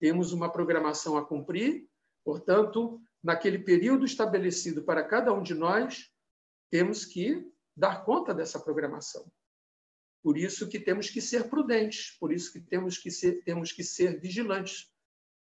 Temos 0.00 0.32
uma 0.32 0.50
programação 0.50 1.16
a 1.16 1.24
cumprir, 1.24 1.86
portanto, 2.24 3.00
naquele 3.22 3.58
período 3.58 4.04
estabelecido 4.04 4.82
para 4.82 5.04
cada 5.04 5.32
um 5.32 5.42
de 5.42 5.54
nós, 5.54 6.10
temos 6.70 7.04
que 7.04 7.46
dar 7.76 8.04
conta 8.04 8.34
dessa 8.34 8.58
programação. 8.58 9.30
Por 10.22 10.38
isso 10.38 10.68
que 10.68 10.78
temos 10.78 11.10
que 11.10 11.20
ser 11.20 11.48
prudentes, 11.48 12.16
por 12.18 12.32
isso 12.32 12.52
que 12.52 12.60
temos 12.60 12.98
que 12.98 13.10
ser, 13.10 13.42
temos 13.44 13.72
que 13.72 13.82
ser 13.82 14.20
vigilantes, 14.20 14.90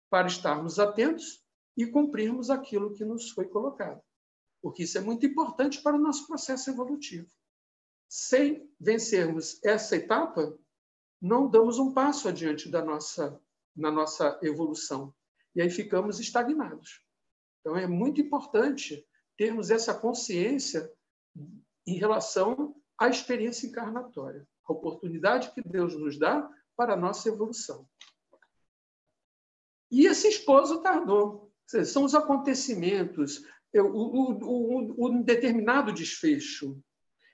para 0.09 0.27
estarmos 0.27 0.79
atentos 0.79 1.45
e 1.77 1.85
cumprirmos 1.85 2.49
aquilo 2.49 2.93
que 2.93 3.05
nos 3.05 3.29
foi 3.29 3.47
colocado. 3.47 4.01
Porque 4.61 4.83
isso 4.83 4.97
é 4.97 5.01
muito 5.01 5.25
importante 5.25 5.81
para 5.81 5.95
o 5.95 5.99
nosso 5.99 6.27
processo 6.27 6.69
evolutivo. 6.69 7.29
Sem 8.07 8.69
vencermos 8.79 9.63
essa 9.63 9.95
etapa, 9.95 10.57
não 11.21 11.49
damos 11.49 11.77
um 11.77 11.93
passo 11.93 12.27
adiante 12.27 12.69
da 12.69 12.83
nossa, 12.83 13.39
na 13.75 13.91
nossa 13.91 14.39
evolução. 14.41 15.13
E 15.55 15.61
aí 15.61 15.69
ficamos 15.69 16.19
estagnados. 16.19 17.03
Então, 17.69 17.77
é 17.77 17.85
muito 17.85 18.19
importante 18.19 19.05
termos 19.37 19.69
essa 19.69 19.93
consciência 19.93 20.91
em 21.85 21.99
relação 21.99 22.75
à 22.97 23.09
experiência 23.09 23.67
encarnatória, 23.67 24.47
a 24.67 24.73
oportunidade 24.73 25.51
que 25.51 25.61
Deus 25.61 25.95
nos 25.95 26.17
dá 26.17 26.49
para 26.75 26.93
a 26.93 26.97
nossa 26.97 27.29
evolução. 27.29 27.87
E 29.91 30.07
esse 30.07 30.27
esposo 30.27 30.81
tardou. 30.81 31.53
São 31.85 32.05
os 32.05 32.15
acontecimentos, 32.15 33.45
o, 33.75 33.81
o, 33.81 34.31
o, 34.41 35.05
o 35.05 35.23
determinado 35.23 35.93
desfecho. 35.93 36.81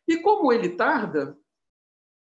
E 0.06 0.18
como 0.18 0.52
ele 0.52 0.76
tarda, 0.76 1.40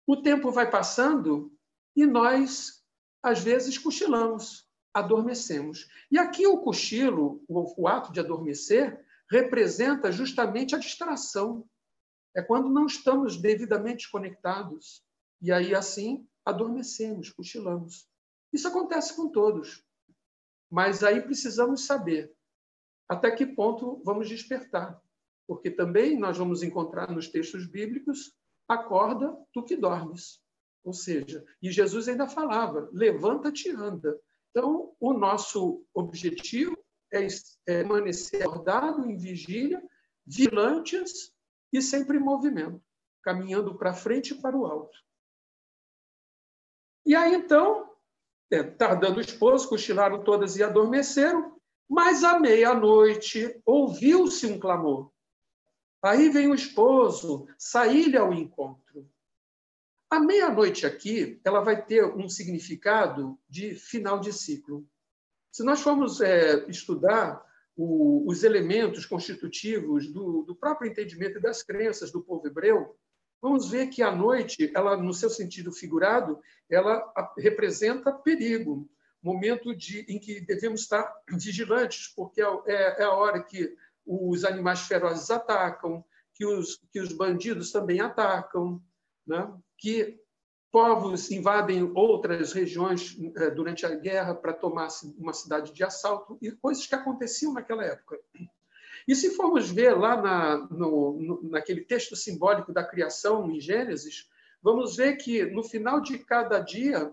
o 0.08 0.18
tempo 0.18 0.52
vai 0.52 0.72
passando 0.72 1.56
e 1.96 2.08
nós, 2.08 2.84
às 3.22 3.44
vezes, 3.44 3.78
cochilamos, 3.78 4.71
adormecemos. 4.94 5.88
E 6.12 6.18
aqui 6.18 6.46
o 6.46 6.60
cochilo, 6.62 7.44
o, 7.48 7.84
o 7.84 7.88
ato 7.88 8.12
de 8.12 8.20
adormecer, 8.20 9.06
representa 9.30 10.12
justamente 10.12 10.76
a 10.76 10.80
distração. 10.80 11.68
É 12.36 12.42
quando 12.42 12.70
não 12.70 12.86
estamos 12.86 13.38
devidamente 13.38 14.10
conectados. 14.10 15.04
E 15.42 15.52
aí, 15.52 15.74
assim, 15.74 16.28
adormecemos, 16.46 17.30
cochilamos. 17.30 18.08
Isso 18.54 18.68
acontece 18.68 19.16
com 19.16 19.30
todos. 19.30 19.84
Mas 20.70 21.04
aí 21.04 21.22
precisamos 21.22 21.86
saber 21.86 22.34
até 23.10 23.30
que 23.32 23.46
ponto 23.46 24.02
vamos 24.06 24.30
despertar. 24.30 25.02
Porque 25.46 25.70
também 25.70 26.18
nós 26.18 26.38
vamos 26.38 26.64
encontrar 26.64 27.12
nos 27.12 27.28
textos 27.28 27.66
bíblicos: 27.66 28.34
acorda 28.68 29.38
tu 29.52 29.64
que 29.64 29.76
dormes. 29.76 30.42
Ou 30.84 30.94
seja, 30.94 31.46
e 31.62 31.70
Jesus 31.72 32.08
ainda 32.08 32.28
falava: 32.28 32.90
levanta-te 32.94 33.68
e 33.68 33.72
anda. 33.72 34.18
Então, 34.52 34.94
o 35.00 35.14
nosso 35.14 35.86
objetivo 35.94 36.78
é, 37.12 37.26
é 37.26 37.30
permanecer 37.66 38.44
acordado, 38.44 39.10
em 39.10 39.18
vigília, 39.18 39.82
vigilantes 40.26 41.34
e 41.74 41.82
sempre 41.82 42.18
em 42.18 42.22
movimento, 42.22 42.82
caminhando 43.24 43.78
para 43.78 43.94
frente 43.94 44.34
e 44.34 44.42
para 44.42 44.58
o 44.58 44.66
alto. 44.66 44.98
E 47.06 47.16
aí, 47.16 47.34
então, 47.34 47.90
é, 48.52 48.62
tardando 48.62 49.18
o 49.18 49.22
esposo, 49.22 49.70
cochilaram 49.70 50.24
todas 50.24 50.58
e 50.58 50.64
adormeceram, 50.64 51.60
mas 51.90 52.24
à 52.24 52.40
meia-noite 52.40 53.62
ouviu-se 53.66 54.46
um 54.46 54.60
clamor. 54.60 55.12
Aí 56.04 56.30
vem 56.30 56.48
o 56.48 56.56
esposo, 56.56 57.48
saí-lhe 57.58 58.18
ao 58.18 58.34
encontro. 58.34 59.10
A 60.12 60.20
meia-noite 60.20 60.86
aqui, 60.86 61.40
ela 61.42 61.62
vai 61.62 61.86
ter 61.86 62.04
um 62.04 62.28
significado 62.28 63.40
de 63.48 63.76
final 63.76 64.20
de 64.20 64.34
ciclo. 64.34 64.86
Se 65.50 65.64
nós 65.64 65.80
formos 65.80 66.20
é, 66.20 66.70
estudar 66.70 67.42
o, 67.78 68.30
os 68.30 68.44
elementos 68.44 69.06
constitutivos 69.06 70.12
do, 70.12 70.44
do 70.44 70.54
próprio 70.54 70.92
entendimento 70.92 71.38
e 71.38 71.42
das 71.42 71.64
crenças 71.64 72.12
do 72.12 72.22
povo 72.22 72.46
hebreu, 72.46 72.94
vamos 73.42 73.72
ver 73.72 73.88
que 73.88 74.04
a 74.04 74.14
noite, 74.14 74.70
ela 74.76 74.98
no 74.98 75.14
seu 75.14 75.30
sentido 75.30 75.72
figurado, 75.72 76.42
ela 76.70 77.10
representa 77.38 78.12
perigo, 78.12 78.92
momento 79.24 79.74
de, 79.74 80.02
em 80.10 80.20
que 80.20 80.42
devemos 80.42 80.82
estar 80.82 81.10
vigilantes, 81.30 82.10
porque 82.14 82.42
é, 82.42 82.46
é, 82.68 83.02
é 83.02 83.04
a 83.04 83.14
hora 83.14 83.42
que 83.42 83.74
os 84.06 84.44
animais 84.44 84.82
ferozes 84.82 85.32
atacam, 85.32 86.04
que 86.34 86.46
os, 86.46 86.78
que 86.92 87.00
os 87.00 87.14
bandidos 87.14 87.72
também 87.72 88.02
atacam, 88.02 88.84
né? 89.26 89.52
que 89.78 90.20
povos 90.72 91.30
invadem 91.32 91.92
outras 91.94 92.54
regiões 92.54 93.18
é, 93.36 93.50
durante 93.50 93.86
a 93.86 93.94
guerra 93.94 94.34
para 94.34 94.54
tomar 94.54 94.88
uma 95.18 95.34
cidade 95.34 95.74
de 95.74 95.84
assalto, 95.84 96.38
e 96.42 96.52
coisas 96.52 96.88
que 96.88 96.96
aconteciam 96.96 97.54
naquela 97.54 97.84
época. 97.84 98.18
E 99.08 99.16
se 99.16 99.32
formos 99.32 99.70
ver 99.70 99.98
lá 99.98 100.22
na, 100.22 100.58
no, 100.70 101.42
naquele 101.44 101.82
texto 101.82 102.16
simbólico 102.16 102.72
da 102.72 102.84
criação, 102.84 103.50
em 103.52 103.60
Gênesis, 103.60 104.30
vamos 104.62 104.96
ver 104.96 105.18
que 105.18 105.44
no 105.46 105.64
final 105.64 106.00
de 106.00 106.20
cada 106.20 106.60
dia 106.60 107.12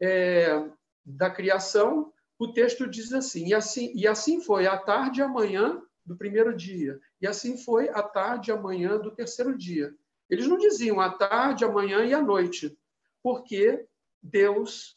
é, 0.00 0.68
da 1.04 1.30
criação, 1.30 2.12
o 2.38 2.52
texto 2.52 2.88
diz 2.88 3.12
assim 3.12 3.46
e, 3.46 3.54
assim: 3.54 3.92
e 3.94 4.06
assim 4.06 4.40
foi 4.40 4.66
a 4.66 4.76
tarde 4.76 5.20
e 5.20 5.22
a 5.22 5.28
manhã 5.28 5.80
do 6.04 6.16
primeiro 6.16 6.54
dia, 6.54 7.00
e 7.20 7.26
assim 7.26 7.56
foi 7.56 7.88
a 7.88 8.02
tarde 8.02 8.50
e 8.50 8.52
a 8.52 8.60
manhã 8.60 8.98
do 8.98 9.12
terceiro 9.12 9.56
dia. 9.56 9.94
Eles 10.28 10.46
não 10.46 10.58
diziam 10.58 11.00
a 11.00 11.10
tarde, 11.10 11.64
a 11.64 11.70
manhã 11.70 12.04
e 12.04 12.14
a 12.14 12.20
noite, 12.20 12.76
porque 13.22 13.86
Deus, 14.22 14.96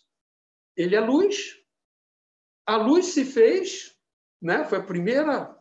ele 0.76 0.96
é 0.96 1.00
luz. 1.00 1.58
A 2.66 2.78
luz 2.78 3.08
se 3.08 3.26
fez, 3.26 3.96
né? 4.42 4.64
Foi 4.64 4.78
a 4.80 4.84
primeira 4.84 5.56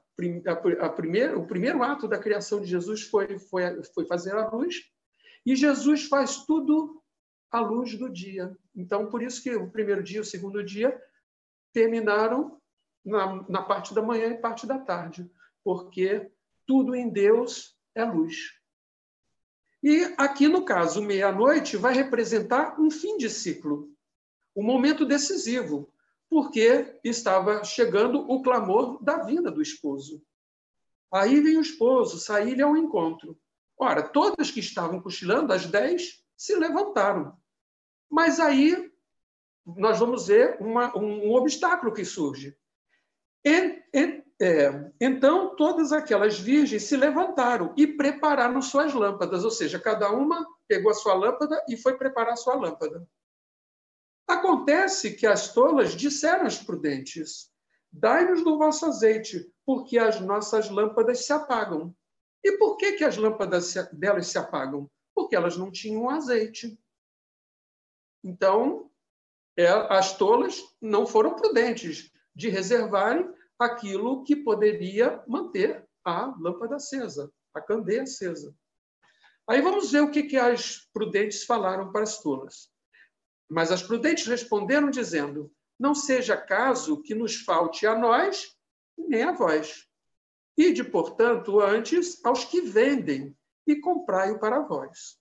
a, 0.80 0.88
primeira, 0.88 1.38
o 1.38 1.46
primeiro 1.46 1.82
ato 1.82 2.06
da 2.06 2.18
criação 2.18 2.60
de 2.60 2.66
Jesus 2.66 3.02
foi, 3.02 3.38
foi, 3.38 3.82
foi 3.92 4.06
fazer 4.06 4.34
a 4.34 4.48
luz, 4.48 4.82
e 5.44 5.56
Jesus 5.56 6.06
faz 6.06 6.44
tudo 6.44 7.02
à 7.50 7.60
luz 7.60 7.96
do 7.98 8.08
dia. 8.08 8.56
Então, 8.74 9.08
por 9.08 9.22
isso 9.22 9.42
que 9.42 9.54
o 9.54 9.70
primeiro 9.70 10.02
dia 10.02 10.18
e 10.18 10.20
o 10.20 10.24
segundo 10.24 10.62
dia 10.62 10.96
terminaram 11.72 12.60
na, 13.04 13.48
na 13.48 13.62
parte 13.62 13.92
da 13.92 14.00
manhã 14.00 14.28
e 14.28 14.38
parte 14.38 14.66
da 14.66 14.78
tarde, 14.78 15.28
porque 15.62 16.30
tudo 16.66 16.94
em 16.94 17.10
Deus 17.10 17.76
é 17.94 18.04
luz. 18.04 18.52
E 19.84 20.14
aqui, 20.16 20.48
no 20.48 20.64
caso, 20.64 21.02
meia-noite 21.02 21.76
vai 21.76 21.92
representar 21.92 22.80
um 22.80 22.90
fim 22.90 23.18
de 23.18 23.28
ciclo, 23.28 23.90
um 24.56 24.62
momento 24.62 25.04
decisivo, 25.04 25.92
porque 26.30 26.98
estava 27.04 27.62
chegando 27.64 28.20
o 28.20 28.42
clamor 28.42 28.98
da 29.04 29.22
vinda 29.22 29.50
do 29.50 29.60
esposo. 29.60 30.24
Aí 31.12 31.38
vem 31.38 31.58
o 31.58 31.60
esposo, 31.60 32.18
saí-lhe 32.18 32.62
ao 32.62 32.78
encontro. 32.78 33.38
Ora, 33.78 34.02
todas 34.02 34.50
que 34.50 34.60
estavam 34.60 35.02
cochilando, 35.02 35.52
às 35.52 35.66
dez, 35.66 36.24
se 36.34 36.56
levantaram. 36.56 37.36
Mas 38.10 38.40
aí 38.40 38.90
nós 39.66 39.98
vamos 39.98 40.28
ver 40.28 40.56
uma, 40.62 40.96
um, 40.96 41.28
um, 41.28 41.34
obstáculo 41.34 41.92
que 41.92 42.06
surge. 42.06 42.56
É, 44.40 44.90
então, 45.00 45.54
todas 45.54 45.92
aquelas 45.92 46.38
virgens 46.38 46.84
se 46.84 46.96
levantaram 46.96 47.72
e 47.76 47.86
prepararam 47.86 48.60
suas 48.60 48.92
lâmpadas, 48.92 49.44
ou 49.44 49.50
seja, 49.50 49.78
cada 49.78 50.10
uma 50.10 50.44
pegou 50.66 50.90
a 50.90 50.94
sua 50.94 51.14
lâmpada 51.14 51.62
e 51.68 51.76
foi 51.76 51.96
preparar 51.96 52.32
a 52.32 52.36
sua 52.36 52.54
lâmpada. 52.54 53.06
Acontece 54.26 55.14
que 55.14 55.26
as 55.26 55.52
tolas 55.52 55.94
disseram 55.94 56.46
às 56.46 56.58
prudentes: 56.58 57.50
Dai-nos 57.92 58.42
do 58.42 58.58
vosso 58.58 58.86
azeite, 58.86 59.48
porque 59.64 59.98
as 59.98 60.20
nossas 60.20 60.68
lâmpadas 60.68 61.24
se 61.24 61.32
apagam. 61.32 61.94
E 62.42 62.58
por 62.58 62.76
que, 62.76 62.92
que 62.92 63.04
as 63.04 63.16
lâmpadas 63.16 63.72
delas 63.92 64.26
se 64.26 64.36
apagam? 64.36 64.90
Porque 65.14 65.36
elas 65.36 65.56
não 65.56 65.70
tinham 65.70 66.10
azeite. 66.10 66.76
Então, 68.22 68.90
é, 69.56 69.68
as 69.68 70.16
tolas 70.16 70.60
não 70.80 71.06
foram 71.06 71.36
prudentes 71.36 72.10
de 72.34 72.48
reservarem 72.48 73.32
aquilo 73.64 74.24
que 74.24 74.36
poderia 74.36 75.22
manter 75.26 75.84
a 76.04 76.34
lâmpada 76.38 76.76
acesa, 76.76 77.32
a 77.52 77.60
candeia 77.60 78.02
acesa. 78.02 78.54
Aí 79.48 79.60
vamos 79.60 79.90
ver 79.90 80.00
o 80.00 80.10
que, 80.10 80.22
que 80.22 80.36
as 80.36 80.88
prudentes 80.92 81.44
falaram 81.44 81.92
para 81.92 82.02
as 82.02 82.22
tolas. 82.22 82.70
Mas 83.48 83.70
as 83.70 83.82
prudentes 83.82 84.26
responderam, 84.26 84.90
dizendo: 84.90 85.52
Não 85.78 85.94
seja 85.94 86.36
caso 86.36 87.02
que 87.02 87.14
nos 87.14 87.36
falte 87.36 87.86
a 87.86 87.96
nós 87.96 88.56
nem 88.96 89.22
a 89.22 89.32
vós. 89.32 89.86
Ide, 90.56 90.84
portanto, 90.84 91.60
antes 91.60 92.24
aos 92.24 92.44
que 92.44 92.60
vendem 92.60 93.36
e 93.66 93.76
comprai-o 93.76 94.38
para 94.38 94.60
vós. 94.60 95.18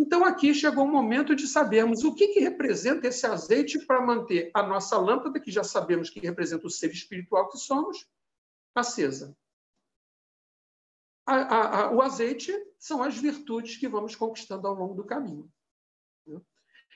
Então, 0.00 0.24
aqui 0.24 0.54
chegou 0.54 0.84
o 0.84 0.92
momento 0.92 1.34
de 1.34 1.48
sabermos 1.48 2.04
o 2.04 2.14
que, 2.14 2.28
que 2.28 2.38
representa 2.38 3.08
esse 3.08 3.26
azeite 3.26 3.84
para 3.84 4.00
manter 4.00 4.48
a 4.54 4.62
nossa 4.62 4.96
lâmpada, 4.96 5.40
que 5.40 5.50
já 5.50 5.64
sabemos 5.64 6.08
que 6.08 6.20
representa 6.20 6.68
o 6.68 6.70
ser 6.70 6.92
espiritual 6.92 7.48
que 7.48 7.58
somos, 7.58 8.08
acesa. 8.72 9.36
A, 11.26 11.34
a, 11.34 11.80
a, 11.80 11.90
o 11.90 12.00
azeite 12.00 12.56
são 12.78 13.02
as 13.02 13.18
virtudes 13.18 13.76
que 13.76 13.88
vamos 13.88 14.14
conquistando 14.14 14.68
ao 14.68 14.74
longo 14.74 14.94
do 14.94 15.04
caminho. 15.04 15.50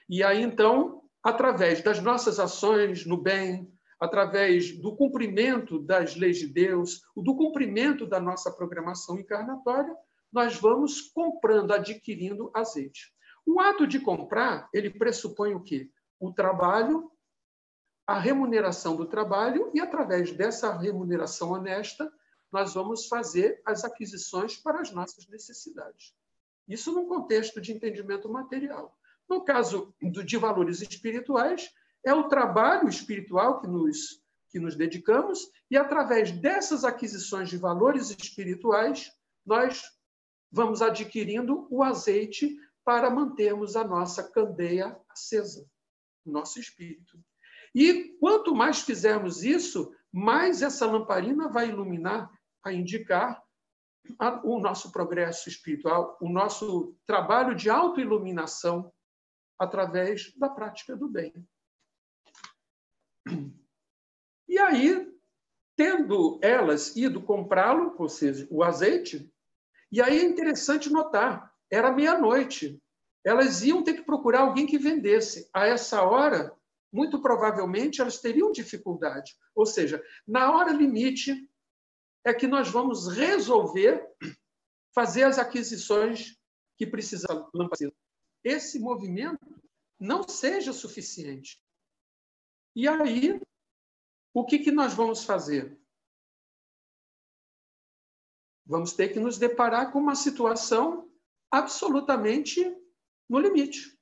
E 0.08 0.22
aí, 0.22 0.40
então, 0.40 1.02
através 1.24 1.82
das 1.82 2.00
nossas 2.00 2.38
ações 2.38 3.04
no 3.04 3.20
bem, 3.20 3.68
através 3.98 4.78
do 4.80 4.94
cumprimento 4.94 5.80
das 5.80 6.14
leis 6.14 6.38
de 6.38 6.46
Deus, 6.46 7.02
do 7.16 7.34
cumprimento 7.34 8.06
da 8.06 8.20
nossa 8.20 8.52
programação 8.52 9.18
encarnatória, 9.18 9.92
nós 10.32 10.56
vamos 10.56 11.00
comprando, 11.00 11.72
adquirindo 11.72 12.50
azeite. 12.54 13.12
O 13.44 13.60
ato 13.60 13.86
de 13.86 14.00
comprar, 14.00 14.68
ele 14.72 14.88
pressupõe 14.88 15.54
o 15.54 15.62
quê? 15.62 15.90
O 16.18 16.32
trabalho, 16.32 17.10
a 18.06 18.18
remuneração 18.18 18.96
do 18.96 19.06
trabalho, 19.06 19.70
e 19.74 19.80
através 19.80 20.32
dessa 20.32 20.76
remuneração 20.76 21.50
honesta, 21.50 22.10
nós 22.50 22.74
vamos 22.74 23.06
fazer 23.06 23.60
as 23.64 23.84
aquisições 23.84 24.56
para 24.56 24.80
as 24.80 24.90
nossas 24.92 25.28
necessidades. 25.28 26.14
Isso 26.68 26.92
num 26.92 27.06
contexto 27.06 27.60
de 27.60 27.72
entendimento 27.72 28.28
material. 28.28 28.96
No 29.28 29.44
caso 29.44 29.94
de 30.00 30.36
valores 30.36 30.80
espirituais, 30.80 31.70
é 32.04 32.12
o 32.12 32.28
trabalho 32.28 32.88
espiritual 32.88 33.60
que 33.60 33.66
nos, 33.66 34.22
que 34.50 34.58
nos 34.58 34.76
dedicamos, 34.76 35.50
e 35.70 35.76
através 35.76 36.30
dessas 36.30 36.84
aquisições 36.84 37.48
de 37.48 37.56
valores 37.56 38.10
espirituais, 38.10 39.10
nós 39.44 39.82
vamos 40.52 40.82
adquirindo 40.82 41.66
o 41.70 41.82
azeite 41.82 42.56
para 42.84 43.10
mantermos 43.10 43.74
a 43.74 43.84
nossa 43.84 44.30
candeia 44.30 45.00
acesa, 45.08 45.66
nosso 46.26 46.60
espírito. 46.60 47.18
E 47.74 48.16
quanto 48.20 48.54
mais 48.54 48.82
fizermos 48.82 49.42
isso, 49.42 49.94
mais 50.12 50.60
essa 50.60 50.84
lamparina 50.84 51.48
vai 51.48 51.70
iluminar, 51.70 52.30
a 52.62 52.72
indicar 52.72 53.42
o 54.44 54.60
nosso 54.60 54.92
progresso 54.92 55.48
espiritual, 55.48 56.18
o 56.20 56.28
nosso 56.28 56.94
trabalho 57.06 57.54
de 57.54 57.70
autoiluminação 57.70 58.92
através 59.58 60.36
da 60.36 60.48
prática 60.48 60.96
do 60.96 61.08
bem. 61.08 61.32
E 64.48 64.58
aí, 64.58 65.10
tendo 65.76 66.38
elas 66.42 66.94
ido 66.96 67.22
comprá-lo, 67.22 67.94
ou 67.96 68.08
seja, 68.08 68.46
o 68.50 68.62
azeite, 68.62 69.31
e 69.92 70.00
aí 70.00 70.20
é 70.20 70.24
interessante 70.24 70.90
notar, 70.90 71.52
era 71.70 71.92
meia-noite. 71.92 72.82
Elas 73.22 73.62
iam 73.62 73.84
ter 73.84 73.94
que 73.94 74.02
procurar 74.02 74.40
alguém 74.40 74.66
que 74.66 74.78
vendesse. 74.78 75.48
A 75.52 75.66
essa 75.66 76.02
hora, 76.02 76.56
muito 76.90 77.20
provavelmente, 77.20 78.00
elas 78.00 78.18
teriam 78.18 78.50
dificuldade. 78.50 79.36
Ou 79.54 79.66
seja, 79.66 80.02
na 80.26 80.50
hora 80.50 80.72
limite 80.72 81.46
é 82.24 82.32
que 82.32 82.46
nós 82.46 82.70
vamos 82.70 83.06
resolver 83.08 84.02
fazer 84.94 85.24
as 85.24 85.38
aquisições 85.38 86.38
que 86.78 86.86
precisamos. 86.86 87.50
Esse 88.42 88.78
movimento 88.78 89.62
não 90.00 90.26
seja 90.26 90.72
suficiente. 90.72 91.62
E 92.74 92.88
aí, 92.88 93.40
o 94.32 94.44
que, 94.44 94.58
que 94.58 94.72
nós 94.72 94.94
vamos 94.94 95.24
fazer? 95.24 95.78
Vamos 98.64 98.92
ter 98.92 99.08
que 99.08 99.20
nos 99.20 99.38
deparar 99.38 99.92
com 99.92 99.98
uma 99.98 100.14
situação 100.14 101.10
absolutamente 101.50 102.64
no 103.28 103.38
limite. 103.38 103.98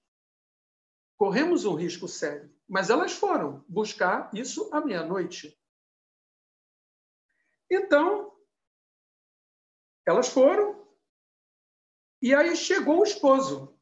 Corremos 1.17 1.65
um 1.65 1.75
risco 1.75 2.09
sério, 2.09 2.55
mas 2.69 2.91
elas 2.91 3.13
foram 3.13 3.65
buscar 3.69 4.31
isso 4.35 4.71
à 4.73 4.81
meia-noite. 4.81 5.59
Então, 7.71 8.37
elas 10.07 10.29
foram, 10.29 10.89
e 12.23 12.35
aí 12.35 12.57
chegou 12.57 13.01
o 13.01 13.05
esposo. 13.05 13.79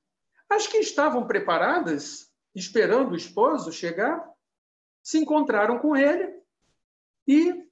As 0.48 0.66
que 0.66 0.78
estavam 0.78 1.26
preparadas, 1.26 2.32
esperando 2.54 3.12
o 3.12 3.16
esposo 3.16 3.72
chegar, 3.72 4.28
se 5.02 5.18
encontraram 5.18 5.78
com 5.78 5.96
ele 5.96 6.42
e 7.26 7.68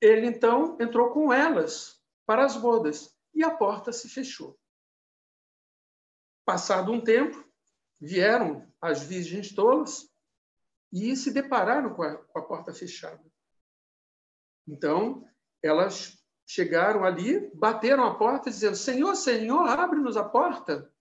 ele 0.00 0.26
então 0.26 0.76
entrou 0.80 1.10
com 1.10 1.32
elas 1.32 1.97
para 2.28 2.44
as 2.44 2.58
bodas 2.58 3.16
e 3.34 3.42
a 3.42 3.50
porta 3.50 3.90
se 3.90 4.06
fechou. 4.06 4.60
Passado 6.44 6.92
um 6.92 7.00
tempo, 7.00 7.42
vieram 7.98 8.70
as 8.82 9.02
virgens 9.02 9.54
tolas 9.54 10.06
e 10.92 11.16
se 11.16 11.32
depararam 11.32 11.94
com 11.94 12.02
a, 12.02 12.18
com 12.18 12.38
a 12.38 12.42
porta 12.42 12.74
fechada. 12.74 13.24
Então, 14.66 15.26
elas 15.62 16.22
chegaram 16.46 17.02
ali, 17.02 17.50
bateram 17.54 18.04
a 18.04 18.18
porta, 18.18 18.50
dizendo: 18.50 18.76
Senhor, 18.76 19.14
Senhor, 19.16 19.66
abre-nos 19.66 20.18
a 20.18 20.28
porta. 20.28 20.92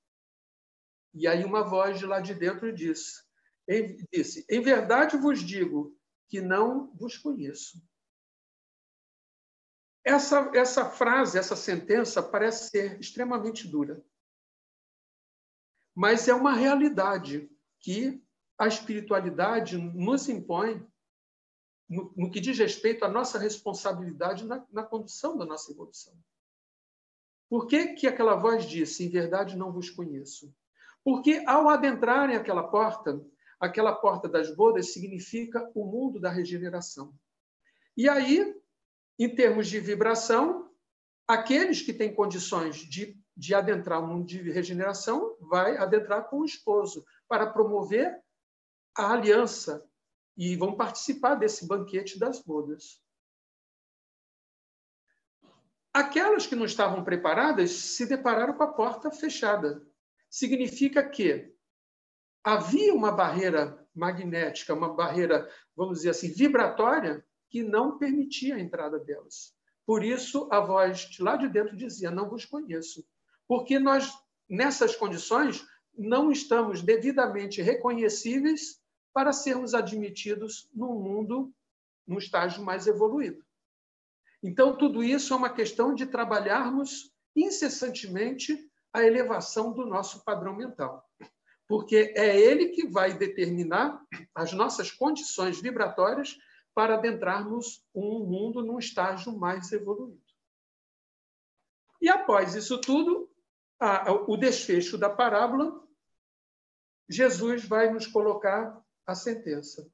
E 1.14 1.28
aí 1.28 1.44
uma 1.44 1.62
voz 1.62 2.00
de 2.00 2.06
lá 2.06 2.22
de 2.22 2.34
dentro 2.34 2.72
disse: 2.72 3.22
disse: 4.14 4.46
Em 4.50 4.62
verdade 4.62 5.18
vos 5.18 5.42
digo 5.42 5.94
que 6.30 6.40
não 6.40 6.90
vos 6.96 7.18
conheço. 7.18 7.82
Essa, 10.08 10.50
essa 10.56 10.90
frase, 10.90 11.38
essa 11.38 11.54
sentença 11.54 12.24
parece 12.24 12.70
ser 12.70 12.98
extremamente 12.98 13.68
dura. 13.68 14.02
Mas 15.94 16.30
é 16.30 16.34
uma 16.34 16.54
realidade 16.54 17.52
que 17.82 18.24
a 18.58 18.68
espiritualidade 18.68 19.78
nos 19.78 20.30
impõe 20.30 20.88
no, 21.90 22.14
no 22.16 22.32
que 22.32 22.40
diz 22.40 22.58
respeito 22.58 23.04
à 23.04 23.10
nossa 23.10 23.38
responsabilidade 23.38 24.46
na, 24.46 24.66
na 24.72 24.84
condução 24.84 25.38
da 25.38 25.46
nossa 25.46 25.74
evolução. 25.74 26.18
Por 27.50 27.68
que, 27.68 27.88
que 27.88 28.08
aquela 28.08 28.36
voz 28.38 28.66
disse, 28.66 29.04
em 29.04 29.10
verdade 29.10 29.58
não 29.58 29.74
vos 29.74 29.90
conheço? 29.90 30.56
Porque 31.04 31.44
ao 31.46 31.68
adentrarem 31.68 32.38
aquela 32.38 32.64
porta, 32.64 33.22
aquela 33.60 33.94
porta 33.94 34.30
das 34.30 34.56
bodas 34.56 34.94
significa 34.94 35.70
o 35.76 35.86
mundo 35.86 36.18
da 36.18 36.30
regeneração. 36.30 37.14
E 37.98 38.08
aí 38.08 38.56
em 39.18 39.34
termos 39.34 39.68
de 39.68 39.80
vibração, 39.80 40.72
aqueles 41.28 41.82
que 41.82 41.94
têm 41.94 42.14
condições 42.14 42.78
de, 42.78 43.20
de 43.36 43.54
adentrar 43.54 44.04
o 44.04 44.08
mundo 44.08 44.26
de 44.26 44.52
regeneração 44.52 45.36
vai 45.42 45.78
adentrar 45.78 46.30
com 46.30 46.40
o 46.40 46.46
esposo 46.46 47.06
para 47.28 47.48
promover 47.48 48.22
a 48.96 49.14
aliança 49.14 49.84
e 50.38 50.56
vão 50.56 50.76
participar 50.76 51.36
desse 51.36 51.68
banquete 51.68 52.20
das 52.20 52.42
bodas. 52.42 53.02
Aquelas 55.92 56.46
que 56.46 56.56
não 56.56 56.66
estavam 56.66 57.04
preparadas 57.04 57.72
se 57.72 58.06
depararam 58.06 58.54
com 58.54 58.62
a 58.62 58.72
porta 58.72 59.10
fechada. 59.10 59.82
Significa 60.30 61.04
que 61.04 61.52
havia 62.44 62.94
uma 62.94 63.12
barreira 63.12 63.84
magnética, 63.96 64.76
uma 64.76 64.94
barreira, 64.94 65.52
vamos 65.76 65.98
dizer 65.98 66.12
assim, 66.12 66.32
vibratória, 66.32 67.26
que 67.50 67.64
não 67.64 67.98
permitia 67.98 68.56
a 68.56 68.60
entrada 68.60 69.00
delas. 69.00 69.56
Por 69.86 70.04
isso, 70.04 70.50
a 70.52 70.60
voz 70.60 71.10
de 71.10 71.22
lá 71.22 71.38
de 71.38 71.48
dentro 71.48 71.76
dizia: 71.76 72.12
Não 72.12 72.30
vos 72.30 72.46
conheço. 72.46 73.06
Porque 73.48 73.80
nós, 73.80 74.12
nessas 74.50 74.96
condições, 74.96 75.66
não 75.98 76.32
estamos 76.32 76.82
devidamente 76.82 77.62
reconhecíveis 77.62 78.82
para 79.14 79.32
sermos 79.32 79.74
admitidos 79.74 80.70
num 80.74 81.00
mundo, 81.00 81.54
num 82.06 82.18
estágio 82.18 82.64
mais 82.64 82.86
evoluído. 82.86 83.44
Então, 84.44 84.78
tudo 84.78 85.04
isso 85.04 85.34
é 85.34 85.38
uma 85.38 85.50
questão 85.50 85.96
de 85.96 86.06
trabalharmos 86.06 87.12
incessantemente 87.36 88.70
a 88.94 89.04
elevação 89.04 89.74
do 89.74 89.86
nosso 89.86 90.24
padrão 90.24 90.56
mental. 90.56 91.04
Porque 91.68 92.14
é 92.16 92.40
ele 92.40 92.70
que 92.70 92.88
vai 92.88 93.18
determinar 93.18 94.02
as 94.34 94.54
nossas 94.54 94.92
condições 94.92 95.60
vibratórias 95.62 96.38
para 96.78 96.94
adentrarmos 96.94 97.84
um 97.92 98.20
mundo 98.24 98.64
num 98.64 98.78
estágio 98.78 99.36
mais 99.36 99.72
evoluído. 99.72 100.22
E 102.00 102.08
após 102.08 102.54
isso 102.54 102.80
tudo, 102.80 103.28
a, 103.80 104.12
o 104.12 104.38
desfecho 104.38 104.96
da 104.96 105.10
parábola, 105.10 105.84
Jesus 107.10 107.66
vai 107.66 107.92
nos 107.92 108.06
colocar 108.06 108.80
a 109.08 109.16
sentença. 109.16 109.92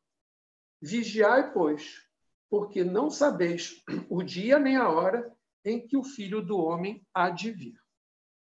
Vigiai, 0.82 1.54
pois, 1.54 2.06
porque 2.50 2.84
não 2.84 3.10
sabeis 3.10 3.82
o 4.10 4.22
dia 4.22 4.60
nem 4.60 4.76
a 4.76 4.90
hora 4.90 5.34
em 5.64 5.88
que 5.88 5.96
o 5.96 6.04
Filho 6.04 6.42
do 6.42 6.58
Homem 6.58 7.02
há 7.14 7.30
de 7.30 7.50
vir. 7.50 7.80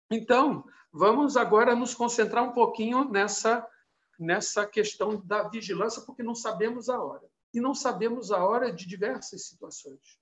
Então, 0.09 0.65
vamos 0.91 1.37
agora 1.37 1.75
nos 1.75 1.93
concentrar 1.93 2.43
um 2.43 2.53
pouquinho 2.53 3.07
nessa, 3.07 3.63
nessa 4.17 4.65
questão 4.65 5.23
da 5.23 5.47
vigilância, 5.47 6.01
porque 6.01 6.23
não 6.23 6.33
sabemos 6.33 6.89
a 6.89 6.99
hora 6.99 7.34
e 7.55 7.61
não 7.61 7.73
sabemos 7.73 8.31
a 8.31 8.43
hora 8.43 8.71
de 8.71 8.87
diversas 8.87 9.47
situações. 9.47 10.19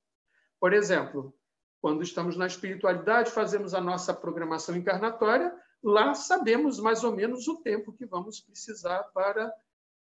Por 0.60 0.72
exemplo, 0.72 1.36
quando 1.82 2.04
estamos 2.04 2.38
na 2.38 2.48
espiritualidade, 2.48 3.32
fazemos 3.32 3.74
a 3.74 3.82
nossa 3.82 4.14
programação 4.14 4.76
encarnatória, 4.76 5.54
lá 5.84 6.14
sabemos 6.14 6.80
mais 6.80 7.04
ou 7.04 7.12
menos 7.12 7.48
o 7.48 7.58
tempo 7.58 7.92
que 7.92 8.06
vamos 8.06 8.40
precisar 8.40 9.04
para 9.14 9.54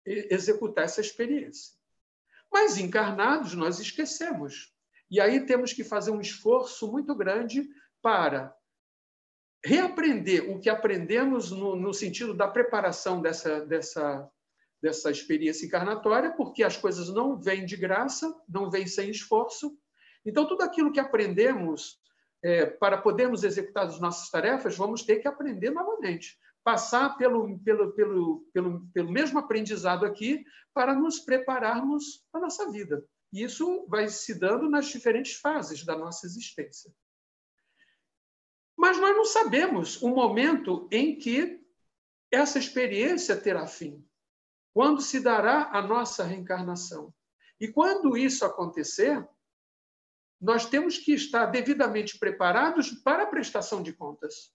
executar 0.06 0.84
essa 0.84 1.00
experiência. 1.00 1.74
Mas 2.52 2.78
encarnados, 2.78 3.54
nós 3.54 3.80
esquecemos. 3.80 4.74
E 5.10 5.22
aí 5.22 5.46
temos 5.46 5.72
que 5.72 5.84
fazer 5.84 6.12
um 6.12 6.20
esforço 6.20 6.92
muito 6.92 7.16
grande 7.16 7.70
para 8.02 8.56
reaprender 9.64 10.50
o 10.50 10.60
que 10.60 10.70
aprendemos 10.70 11.52
no, 11.52 11.76
no 11.76 11.94
sentido 11.94 12.34
da 12.34 12.48
preparação 12.48 13.22
dessa, 13.22 13.66
dessa, 13.66 14.30
dessa 14.82 15.12
experiência 15.12 15.66
encarnatória, 15.66 16.32
porque 16.32 16.64
as 16.64 16.78
coisas 16.78 17.10
não 17.10 17.40
vêm 17.40 17.66
de 17.66 17.76
graça, 17.76 18.34
não 18.48 18.70
vêm 18.70 18.88
sem 18.88 19.10
esforço. 19.10 19.78
Então, 20.26 20.48
tudo 20.48 20.64
aquilo 20.64 20.92
que 20.92 21.00
aprendemos 21.00 22.00
é, 22.42 22.66
para 22.66 22.98
podermos 22.98 23.44
executar 23.44 23.86
as 23.86 24.00
nossas 24.00 24.30
tarefas, 24.30 24.78
vamos 24.78 25.04
ter 25.04 25.18
que 25.18 25.28
aprender 25.28 25.72
novamente. 25.72 26.38
Passar 26.64 27.18
pelo, 27.18 27.60
pelo, 27.60 27.92
pelo, 27.94 28.46
pelo, 28.54 28.88
pelo 28.94 29.12
mesmo 29.12 29.40
aprendizado 29.40 30.06
aqui 30.06 30.44
para 30.74 30.94
nos 30.94 31.20
prepararmos 31.20 32.24
para 32.32 32.42
a 32.42 32.44
nossa 32.44 32.72
vida. 32.72 33.04
E 33.32 33.44
isso 33.44 33.86
vai 33.88 34.08
se 34.08 34.38
dando 34.40 34.70
nas 34.70 34.88
diferentes 34.88 35.34
fases 35.34 35.84
da 35.86 35.98
nossa 35.98 36.26
existência. 36.26 36.92
Mas 38.78 38.98
nós 38.98 39.16
não 39.16 39.26
sabemos 39.26 40.02
o 40.02 40.10
momento 40.10 40.88
em 40.92 41.18
que 41.18 41.62
essa 42.32 42.58
experiência 42.58 43.36
terá 43.36 43.68
fim. 43.68 44.06
Quando 44.74 45.02
se 45.02 45.20
dará 45.20 45.70
a 45.72 45.82
nossa 45.82 46.24
reencarnação. 46.24 47.14
E 47.60 47.68
quando 47.68 48.18
isso 48.18 48.46
acontecer, 48.46 49.28
nós 50.40 50.66
temos 50.66 50.98
que 50.98 51.14
estar 51.14 51.48
devidamente 51.48 52.18
preparados 52.18 52.92
para 52.92 53.24
a 53.24 53.28
prestação 53.28 53.84
de 53.84 53.92
contas. 53.92 54.54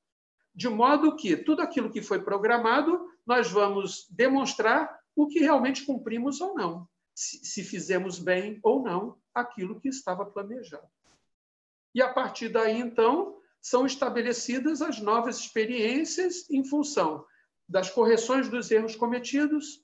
De 0.55 0.69
modo 0.69 1.17
que 1.17 1.37
tudo 1.37 1.61
aquilo 1.61 1.91
que 1.91 2.01
foi 2.01 2.23
programado, 2.23 3.07
nós 3.27 3.51
vamos 3.51 4.07
demonstrar 4.11 4.99
o 5.15 5.27
que 5.27 5.41
realmente 5.41 5.85
cumprimos 5.85 6.41
ou 6.41 6.55
não, 6.55 6.89
se 7.15 7.63
fizemos 7.63 8.19
bem 8.19 8.59
ou 8.63 8.83
não 8.83 9.19
aquilo 9.35 9.81
que 9.81 9.89
estava 9.89 10.25
planejado. 10.25 10.89
E 11.95 12.03
a 12.03 12.13
partir 12.13 12.49
daí, 12.49 12.79
então, 12.79 13.39
são 13.61 13.87
estabelecidas 13.87 14.83
as 14.83 15.01
novas 15.01 15.39
experiências 15.39 16.49
em 16.51 16.65
função 16.65 17.25
das 17.69 17.89
correções 17.89 18.49
dos 18.49 18.71
erros 18.71 18.97
cometidos, 18.97 19.84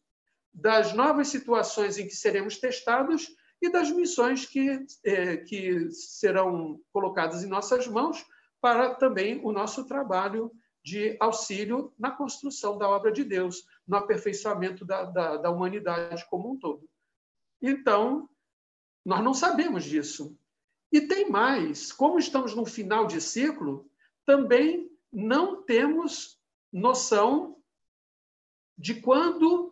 das 0.52 0.92
novas 0.92 1.28
situações 1.28 1.98
em 1.98 2.06
que 2.06 2.14
seremos 2.14 2.58
testados 2.58 3.34
e 3.62 3.70
das 3.70 3.90
missões 3.90 4.46
que, 4.46 4.84
é, 5.04 5.36
que 5.36 5.90
serão 5.90 6.80
colocadas 6.92 7.44
em 7.44 7.48
nossas 7.48 7.86
mãos 7.86 8.24
para 8.60 8.94
também 8.94 9.40
o 9.44 9.52
nosso 9.52 9.86
trabalho 9.86 10.50
de 10.82 11.16
auxílio 11.20 11.92
na 11.98 12.10
construção 12.10 12.78
da 12.78 12.88
obra 12.88 13.12
de 13.12 13.22
Deus, 13.22 13.66
no 13.86 13.96
aperfeiçoamento 13.96 14.84
da, 14.84 15.04
da, 15.04 15.36
da 15.36 15.50
humanidade 15.50 16.26
como 16.28 16.52
um 16.52 16.58
todo. 16.58 16.88
Então, 17.60 18.28
nós 19.04 19.22
não 19.22 19.34
sabemos 19.34 19.84
disso. 19.84 20.36
E 20.90 21.00
tem 21.00 21.28
mais, 21.30 21.92
como 21.92 22.18
estamos 22.18 22.54
no 22.54 22.64
final 22.64 23.06
de 23.06 23.20
ciclo, 23.20 23.88
também 24.24 24.90
não 25.12 25.62
temos 25.62 26.38
noção 26.72 27.56
de 28.76 29.00
quando 29.00 29.69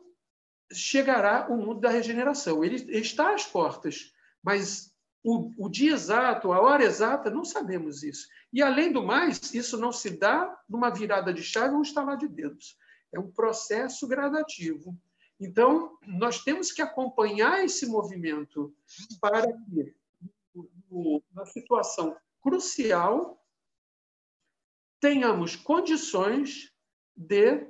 chegará 0.72 1.48
o 1.50 1.56
mundo 1.56 1.80
da 1.80 1.90
regeneração. 1.90 2.64
Ele 2.64 2.76
está 2.98 3.34
às 3.34 3.44
portas, 3.44 4.12
mas 4.42 4.92
o, 5.22 5.52
o, 5.56 5.68
dia 5.68 5.92
exato, 5.92 6.52
a 6.52 6.60
hora 6.60 6.84
exata, 6.84 7.30
não 7.30 7.44
sabemos 7.44 8.02
isso. 8.02 8.28
E, 8.52 8.62
além 8.62 8.92
do 8.92 9.02
mais, 9.02 9.52
isso 9.54 9.76
não 9.78 9.92
se 9.92 10.10
dá 10.10 10.58
numa 10.68 10.90
virada 10.90 11.32
de 11.32 11.42
chave 11.42 11.72
ou 11.74 11.80
um 11.80 11.82
estalar 11.82 12.16
de 12.16 12.28
dedos. 12.28 12.76
É 13.12 13.18
um 13.18 13.30
processo 13.30 14.06
gradativo. 14.06 14.96
Então, 15.40 15.96
nós 16.06 16.42
temos 16.42 16.72
que 16.72 16.82
acompanhar 16.82 17.64
esse 17.64 17.86
movimento 17.86 18.74
para 19.20 19.46
que, 19.46 19.94
na 21.32 21.46
situação 21.46 22.16
crucial, 22.40 23.42
tenhamos 25.00 25.54
condições 25.56 26.72
de 27.16 27.66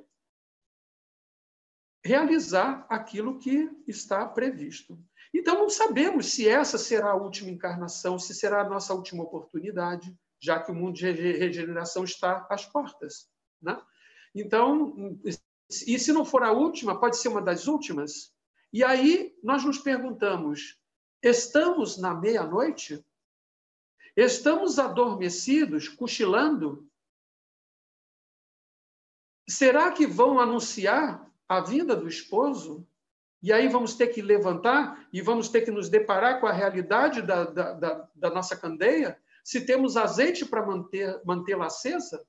realizar 2.03 2.85
aquilo 2.89 3.37
que 3.37 3.69
está 3.87 4.25
previsto. 4.25 4.99
Então, 5.33 5.55
não 5.55 5.69
sabemos 5.69 6.27
se 6.27 6.47
essa 6.47 6.77
será 6.77 7.11
a 7.11 7.15
última 7.15 7.51
encarnação, 7.51 8.17
se 8.17 8.33
será 8.33 8.61
a 8.61 8.69
nossa 8.69 8.93
última 8.93 9.23
oportunidade, 9.23 10.15
já 10.41 10.59
que 10.59 10.71
o 10.71 10.75
mundo 10.75 10.95
de 10.95 11.11
regeneração 11.11 12.03
está 12.03 12.47
às 12.49 12.65
portas. 12.65 13.29
Né? 13.61 13.79
Então, 14.33 15.19
e 15.85 15.99
se 15.99 16.11
não 16.11 16.25
for 16.25 16.43
a 16.43 16.51
última, 16.51 16.99
pode 16.99 17.17
ser 17.17 17.27
uma 17.27 17.41
das 17.41 17.67
últimas? 17.67 18.33
E 18.71 18.83
aí 18.83 19.37
nós 19.43 19.63
nos 19.63 19.77
perguntamos: 19.77 20.79
estamos 21.21 21.97
na 21.97 22.13
meia-noite? 22.13 23.03
Estamos 24.15 24.79
adormecidos, 24.79 25.87
cochilando? 25.87 26.89
Será 29.47 29.91
que 29.91 30.05
vão 30.05 30.39
anunciar 30.39 31.28
a 31.49 31.59
vinda 31.59 31.95
do 31.95 32.07
esposo, 32.07 32.87
e 33.41 33.51
aí 33.51 33.67
vamos 33.67 33.95
ter 33.95 34.07
que 34.07 34.21
levantar 34.21 35.07
e 35.11 35.21
vamos 35.21 35.49
ter 35.49 35.61
que 35.61 35.71
nos 35.71 35.89
deparar 35.89 36.39
com 36.39 36.45
a 36.45 36.51
realidade 36.51 37.23
da, 37.23 37.43
da, 37.45 37.73
da, 37.73 38.09
da 38.13 38.29
nossa 38.29 38.55
candeia, 38.55 39.19
se 39.43 39.65
temos 39.65 39.97
azeite 39.97 40.45
para 40.45 40.65
mantê-la 41.25 41.65
acesa? 41.65 42.23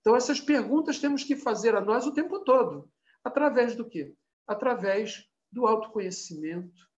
Então, 0.00 0.14
essas 0.14 0.40
perguntas 0.40 0.98
temos 0.98 1.24
que 1.24 1.34
fazer 1.34 1.74
a 1.74 1.80
nós 1.80 2.06
o 2.06 2.12
tempo 2.12 2.40
todo. 2.40 2.88
Através 3.24 3.74
do 3.74 3.88
quê? 3.88 4.14
Através 4.46 5.28
do 5.50 5.66
autoconhecimento, 5.66 6.88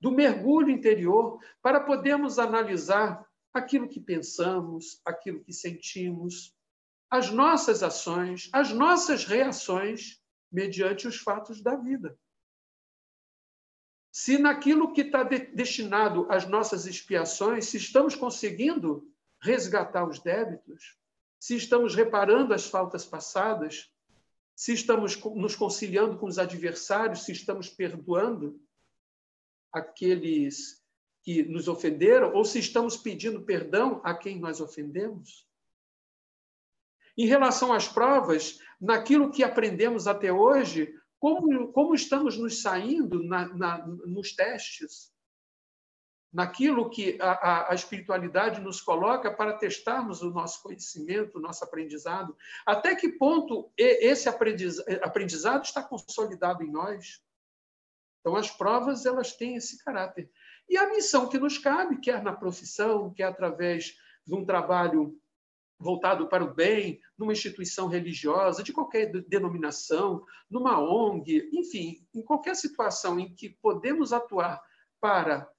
do 0.00 0.10
mergulho 0.10 0.70
interior, 0.70 1.38
para 1.60 1.80
podermos 1.80 2.38
analisar 2.38 3.26
aquilo 3.52 3.88
que 3.88 4.00
pensamos, 4.00 5.00
aquilo 5.04 5.42
que 5.42 5.52
sentimos, 5.52 6.54
as 7.10 7.30
nossas 7.30 7.82
ações, 7.82 8.48
as 8.52 8.70
nossas 8.72 9.24
reações 9.24 10.22
mediante 10.50 11.08
os 11.08 11.16
fatos 11.16 11.60
da 11.60 11.74
vida. 11.74 12.16
Se 14.12 14.38
naquilo 14.38 14.92
que 14.92 15.02
está 15.02 15.22
de 15.22 15.38
destinado 15.38 16.26
às 16.30 16.46
nossas 16.46 16.86
expiações, 16.86 17.66
se 17.66 17.76
estamos 17.76 18.14
conseguindo 18.14 19.08
resgatar 19.40 20.08
os 20.08 20.20
débitos, 20.20 20.96
se 21.38 21.56
estamos 21.56 21.94
reparando 21.94 22.52
as 22.52 22.66
faltas 22.66 23.04
passadas, 23.04 23.90
se 24.54 24.74
estamos 24.74 25.16
nos 25.34 25.56
conciliando 25.56 26.18
com 26.18 26.26
os 26.26 26.38
adversários, 26.38 27.24
se 27.24 27.32
estamos 27.32 27.68
perdoando 27.68 28.60
aqueles 29.72 30.84
que 31.22 31.42
nos 31.44 31.68
ofenderam, 31.68 32.34
ou 32.34 32.44
se 32.44 32.58
estamos 32.58 32.96
pedindo 32.96 33.42
perdão 33.42 34.00
a 34.04 34.12
quem 34.14 34.38
nós 34.38 34.60
ofendemos. 34.60 35.48
Em 37.20 37.26
relação 37.26 37.70
às 37.70 37.86
provas, 37.86 38.60
naquilo 38.80 39.30
que 39.30 39.44
aprendemos 39.44 40.06
até 40.06 40.32
hoje, 40.32 40.98
como, 41.18 41.70
como 41.70 41.94
estamos 41.94 42.38
nos 42.38 42.62
saindo 42.62 43.22
na, 43.22 43.46
na, 43.48 43.86
nos 43.86 44.32
testes? 44.34 45.12
Naquilo 46.32 46.88
que 46.88 47.18
a, 47.20 47.72
a, 47.72 47.74
espiritualidade 47.74 48.62
nos 48.62 48.80
coloca 48.80 49.30
para 49.30 49.52
testarmos 49.58 50.22
o 50.22 50.30
nosso 50.30 50.62
conhecimento, 50.62 51.36
o 51.36 51.42
nosso 51.42 51.62
aprendizado. 51.62 52.34
Até 52.64 52.94
que 52.94 53.10
ponto 53.10 53.70
esse 53.76 54.26
aprendizado 54.26 55.62
está 55.62 55.82
consolidado 55.82 56.64
em 56.64 56.72
nós? 56.72 57.22
Então, 58.20 58.34
as 58.34 58.50
provas 58.50 59.04
elas 59.04 59.34
têm 59.34 59.56
esse 59.56 59.84
caráter. 59.84 60.30
E 60.66 60.78
a 60.78 60.88
missão 60.88 61.28
que 61.28 61.38
nos 61.38 61.58
cabe, 61.58 62.00
quer 62.00 62.22
na 62.22 62.32
profissão, 62.32 63.12
quer 63.12 63.24
através 63.24 63.94
de 64.26 64.34
um 64.34 64.42
trabalho 64.42 65.19
voltado 65.80 66.28
para 66.28 66.44
o 66.44 66.52
bem, 66.52 67.00
numa 67.16 67.32
instituição 67.32 67.88
religiosa, 67.88 68.62
de 68.62 68.72
qualquer 68.72 69.10
denominação, 69.22 70.24
numa 70.48 70.78
ONG, 70.78 71.48
enfim, 71.54 72.06
em 72.14 72.22
qualquer 72.22 72.54
situação 72.54 73.18
em 73.18 73.34
que 73.34 73.48
podemos 73.48 74.12
atuar 74.12 74.62
para 75.00 75.50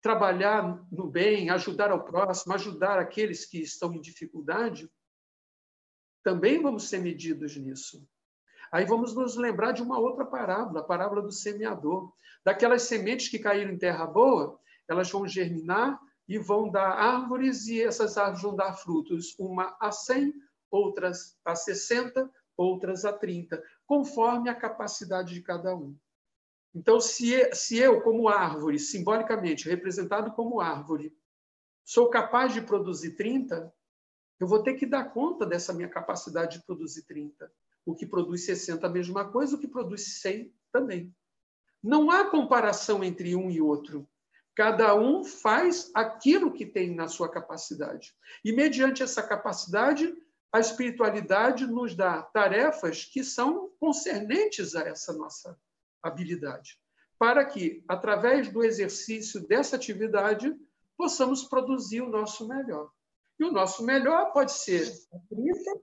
trabalhar 0.00 0.86
no 0.92 1.08
bem, 1.08 1.50
ajudar 1.50 1.90
ao 1.90 2.04
próximo, 2.04 2.54
ajudar 2.54 2.98
aqueles 3.00 3.44
que 3.44 3.58
estão 3.58 3.92
em 3.92 4.00
dificuldade, 4.00 4.88
também 6.22 6.62
vamos 6.62 6.88
ser 6.88 7.00
medidos 7.00 7.56
nisso. 7.56 8.06
Aí 8.70 8.84
vamos 8.84 9.14
nos 9.14 9.36
lembrar 9.36 9.72
de 9.72 9.82
uma 9.82 9.98
outra 9.98 10.24
parábola, 10.24 10.80
a 10.80 10.84
parábola 10.84 11.22
do 11.22 11.32
semeador. 11.32 12.12
Daquelas 12.44 12.82
sementes 12.82 13.28
que 13.28 13.38
caíram 13.38 13.72
em 13.72 13.78
terra 13.78 14.06
boa, 14.06 14.58
elas 14.88 15.10
vão 15.10 15.26
germinar, 15.26 16.00
e 16.28 16.38
vão 16.38 16.70
dar 16.70 16.90
árvores, 16.90 17.66
e 17.66 17.82
essas 17.82 18.16
árvores 18.16 18.42
vão 18.42 18.56
dar 18.56 18.72
frutos, 18.74 19.34
uma 19.38 19.76
a 19.80 19.92
100, 19.92 20.32
outras 20.70 21.36
a 21.44 21.54
60, 21.54 22.30
outras 22.56 23.04
a 23.04 23.12
30, 23.12 23.62
conforme 23.86 24.48
a 24.48 24.54
capacidade 24.54 25.34
de 25.34 25.42
cada 25.42 25.74
um. 25.74 25.96
Então, 26.74 26.98
se, 27.00 27.32
eu, 27.76 28.02
como 28.02 28.28
árvore, 28.28 28.78
simbolicamente 28.78 29.68
representado 29.68 30.32
como 30.32 30.60
árvore, 30.60 31.16
sou 31.84 32.10
capaz 32.10 32.52
de 32.52 32.60
produzir 32.60 33.12
30, 33.12 33.72
Eu 34.40 34.48
vou 34.48 34.62
ter 34.62 34.74
que 34.74 34.84
dar 34.84 35.12
conta 35.12 35.46
dessa 35.46 35.72
minha 35.72 35.88
capacidade 35.88 36.58
de 36.58 36.66
produzir 36.66 37.04
30. 37.04 37.50
O 37.86 37.94
que 37.94 38.04
produz 38.04 38.44
60 38.44 38.84
a 38.84 38.90
mesma 38.90 39.30
coisa, 39.30 39.54
o 39.54 39.58
que 39.58 39.68
produz 39.68 40.20
100 40.20 40.52
também. 40.72 41.14
Não 41.82 42.10
há 42.10 42.28
comparação 42.28 43.04
entre 43.04 43.36
um 43.36 43.48
e 43.50 43.60
outro. 43.60 44.08
Cada 44.54 44.94
um 44.94 45.24
faz 45.24 45.90
aquilo 45.94 46.52
que 46.52 46.64
tem 46.64 46.94
na 46.94 47.08
sua 47.08 47.28
capacidade. 47.28 48.14
E, 48.44 48.52
mediante 48.52 49.02
essa 49.02 49.22
capacidade, 49.22 50.14
a 50.52 50.60
espiritualidade 50.60 51.66
nos 51.66 51.96
dá 51.96 52.22
tarefas 52.22 53.04
que 53.04 53.24
são 53.24 53.70
concernentes 53.80 54.76
a 54.76 54.82
essa 54.82 55.12
nossa 55.12 55.58
habilidade, 56.00 56.78
para 57.18 57.44
que, 57.44 57.84
através 57.88 58.48
do 58.52 58.62
exercício 58.62 59.44
dessa 59.48 59.74
atividade, 59.74 60.54
possamos 60.96 61.42
produzir 61.42 62.02
o 62.02 62.08
nosso 62.08 62.46
melhor. 62.46 62.92
E 63.38 63.44
o 63.44 63.50
nosso 63.50 63.84
melhor 63.84 64.32
pode 64.32 64.52
ser 64.52 64.86
a 65.12 65.18
30, 65.28 65.80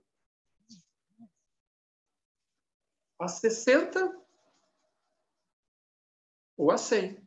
a 3.20 3.28
60 3.28 4.22
ou 6.56 6.70
a 6.70 6.78
100. 6.78 7.22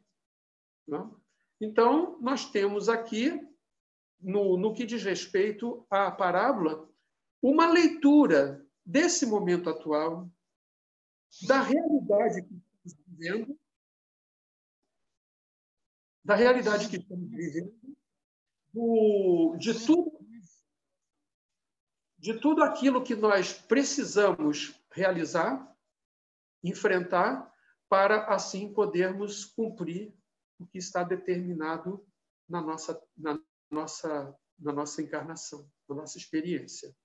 Né? 0.88 1.12
Então, 1.66 2.20
nós 2.22 2.52
temos 2.52 2.88
aqui, 2.90 3.42
no, 4.22 4.56
no 4.56 4.72
que 4.72 4.86
diz 4.86 5.04
respeito 5.04 5.84
à 5.90 6.12
parábola, 6.12 6.88
uma 7.42 7.68
leitura 7.72 8.64
desse 8.86 9.26
momento 9.26 9.68
atual, 9.68 10.30
da 11.48 11.62
realidade 11.62 12.44
que 12.44 12.54
estamos 12.86 13.08
vivendo, 13.08 13.60
da 16.24 16.36
realidade 16.36 16.88
que 16.88 16.98
estamos 16.98 17.30
vivendo, 17.32 17.74
do, 18.72 19.56
de 19.58 19.86
tudo 19.86 20.24
de 22.18 22.40
tudo 22.40 22.64
aquilo 22.64 23.04
que 23.04 23.16
nós 23.16 23.54
precisamos 23.54 24.74
realizar, 24.90 25.72
enfrentar 26.64 27.54
para 27.88 28.26
assim 28.34 28.74
podermos 28.74 29.46
cumprir 29.46 30.12
o 30.60 30.66
que 30.66 30.78
está 30.78 31.04
determinado 31.04 32.06
na 32.48 32.62
nossa, 32.62 33.02
na 33.18 33.40
nossa, 33.70 34.36
na 34.60 34.72
nossa 34.72 35.02
encarnação, 35.02 35.70
na 35.88 35.96
nossa 35.96 36.18
experiência. 36.18 36.96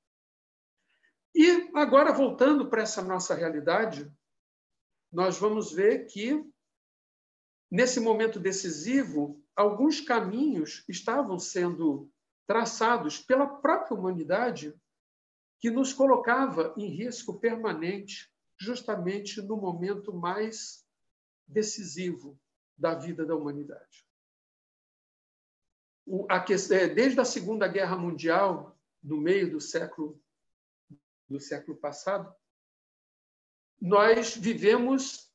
E 1.34 1.70
agora, 1.74 2.12
voltando 2.12 2.68
para 2.68 2.82
essa 2.82 3.02
nossa 3.02 3.34
realidade, 3.34 4.10
nós 5.12 5.38
vamos 5.38 5.72
ver 5.72 6.06
que, 6.06 6.44
nesse 7.70 8.00
momento 8.00 8.38
decisivo, 8.38 9.42
alguns 9.54 10.00
caminhos 10.00 10.84
estavam 10.88 11.38
sendo 11.38 12.10
traçados 12.46 13.18
pela 13.18 13.46
própria 13.46 13.96
humanidade 13.96 14.74
que 15.60 15.70
nos 15.70 15.92
colocava 15.92 16.74
em 16.76 16.86
risco 16.86 17.38
permanente 17.38 18.32
justamente 18.58 19.40
no 19.40 19.56
momento 19.56 20.12
mais 20.12 20.84
decisivo 21.46 22.38
da 22.80 22.94
vida 22.94 23.26
da 23.26 23.36
humanidade. 23.36 24.08
É, 26.72 26.88
desde 26.88 27.20
a 27.20 27.24
Segunda 27.24 27.68
Guerra 27.68 27.96
Mundial, 27.96 28.76
no 29.02 29.18
meio 29.18 29.50
do 29.50 29.60
século 29.60 30.20
do 31.28 31.38
século 31.38 31.76
passado, 31.76 32.34
nós 33.80 34.36
vivemos 34.36 35.32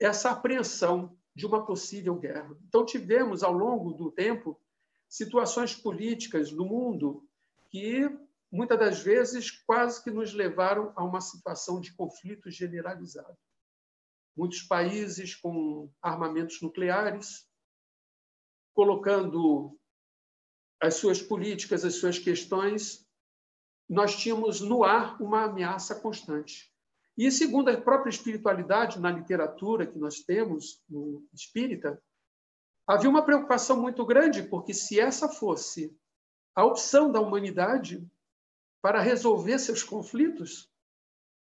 essa 0.00 0.30
apreensão 0.32 1.16
de 1.36 1.46
uma 1.46 1.64
possível 1.64 2.16
guerra. 2.16 2.58
Então 2.66 2.84
tivemos 2.84 3.44
ao 3.44 3.52
longo 3.52 3.92
do 3.92 4.10
tempo 4.10 4.60
situações 5.08 5.76
políticas 5.76 6.50
no 6.50 6.64
mundo 6.64 7.24
que 7.68 8.10
muitas 8.50 8.78
das 8.78 9.00
vezes 9.00 9.50
quase 9.50 10.02
que 10.02 10.10
nos 10.10 10.34
levaram 10.34 10.92
a 10.96 11.04
uma 11.04 11.20
situação 11.20 11.80
de 11.80 11.94
conflito 11.94 12.50
generalizado. 12.50 13.38
Muitos 14.36 14.62
países 14.62 15.34
com 15.34 15.90
armamentos 16.02 16.60
nucleares, 16.60 17.46
colocando 18.74 19.78
as 20.80 20.94
suas 20.94 21.20
políticas, 21.20 21.84
as 21.84 21.96
suas 21.96 22.18
questões, 22.18 23.06
nós 23.88 24.16
tínhamos 24.16 24.60
no 24.60 24.84
ar 24.84 25.20
uma 25.20 25.44
ameaça 25.44 26.00
constante. 26.00 26.72
E, 27.18 27.30
segundo 27.30 27.68
a 27.68 27.80
própria 27.80 28.10
espiritualidade, 28.10 28.98
na 28.98 29.10
literatura 29.10 29.86
que 29.86 29.98
nós 29.98 30.20
temos, 30.20 30.82
no 30.88 31.26
espírita, 31.34 32.02
havia 32.86 33.10
uma 33.10 33.24
preocupação 33.24 33.80
muito 33.80 34.06
grande, 34.06 34.44
porque 34.44 34.72
se 34.72 34.98
essa 34.98 35.28
fosse 35.28 35.94
a 36.54 36.64
opção 36.64 37.10
da 37.12 37.20
humanidade, 37.20 38.08
para 38.82 39.00
resolver 39.00 39.58
seus 39.58 39.82
conflitos, 39.82 40.70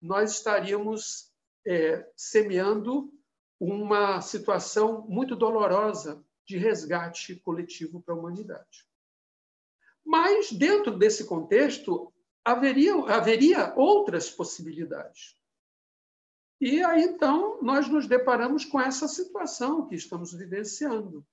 nós 0.01 0.31
estaríamos 0.31 1.31
é, 1.67 2.09
semeando 2.15 3.13
uma 3.59 4.21
situação 4.21 5.05
muito 5.09 5.35
dolorosa 5.35 6.23
de 6.45 6.57
resgate 6.57 7.35
coletivo 7.35 8.01
para 8.01 8.15
a 8.15 8.17
humanidade. 8.17 8.87
Mas, 10.05 10.49
dentro 10.51 10.97
desse 10.97 11.25
contexto, 11.25 12.13
haveria, 12.45 12.93
haveria 13.13 13.73
outras 13.75 14.29
possibilidades. 14.29 15.35
E 16.61 16.81
aí, 16.81 17.03
então, 17.03 17.61
nós 17.61 17.89
nos 17.89 18.07
deparamos 18.07 18.63
com 18.63 18.79
essa 18.79 19.07
situação 19.07 19.85
que 19.85 19.95
estamos 19.95 20.33
vivenciando, 20.33 21.25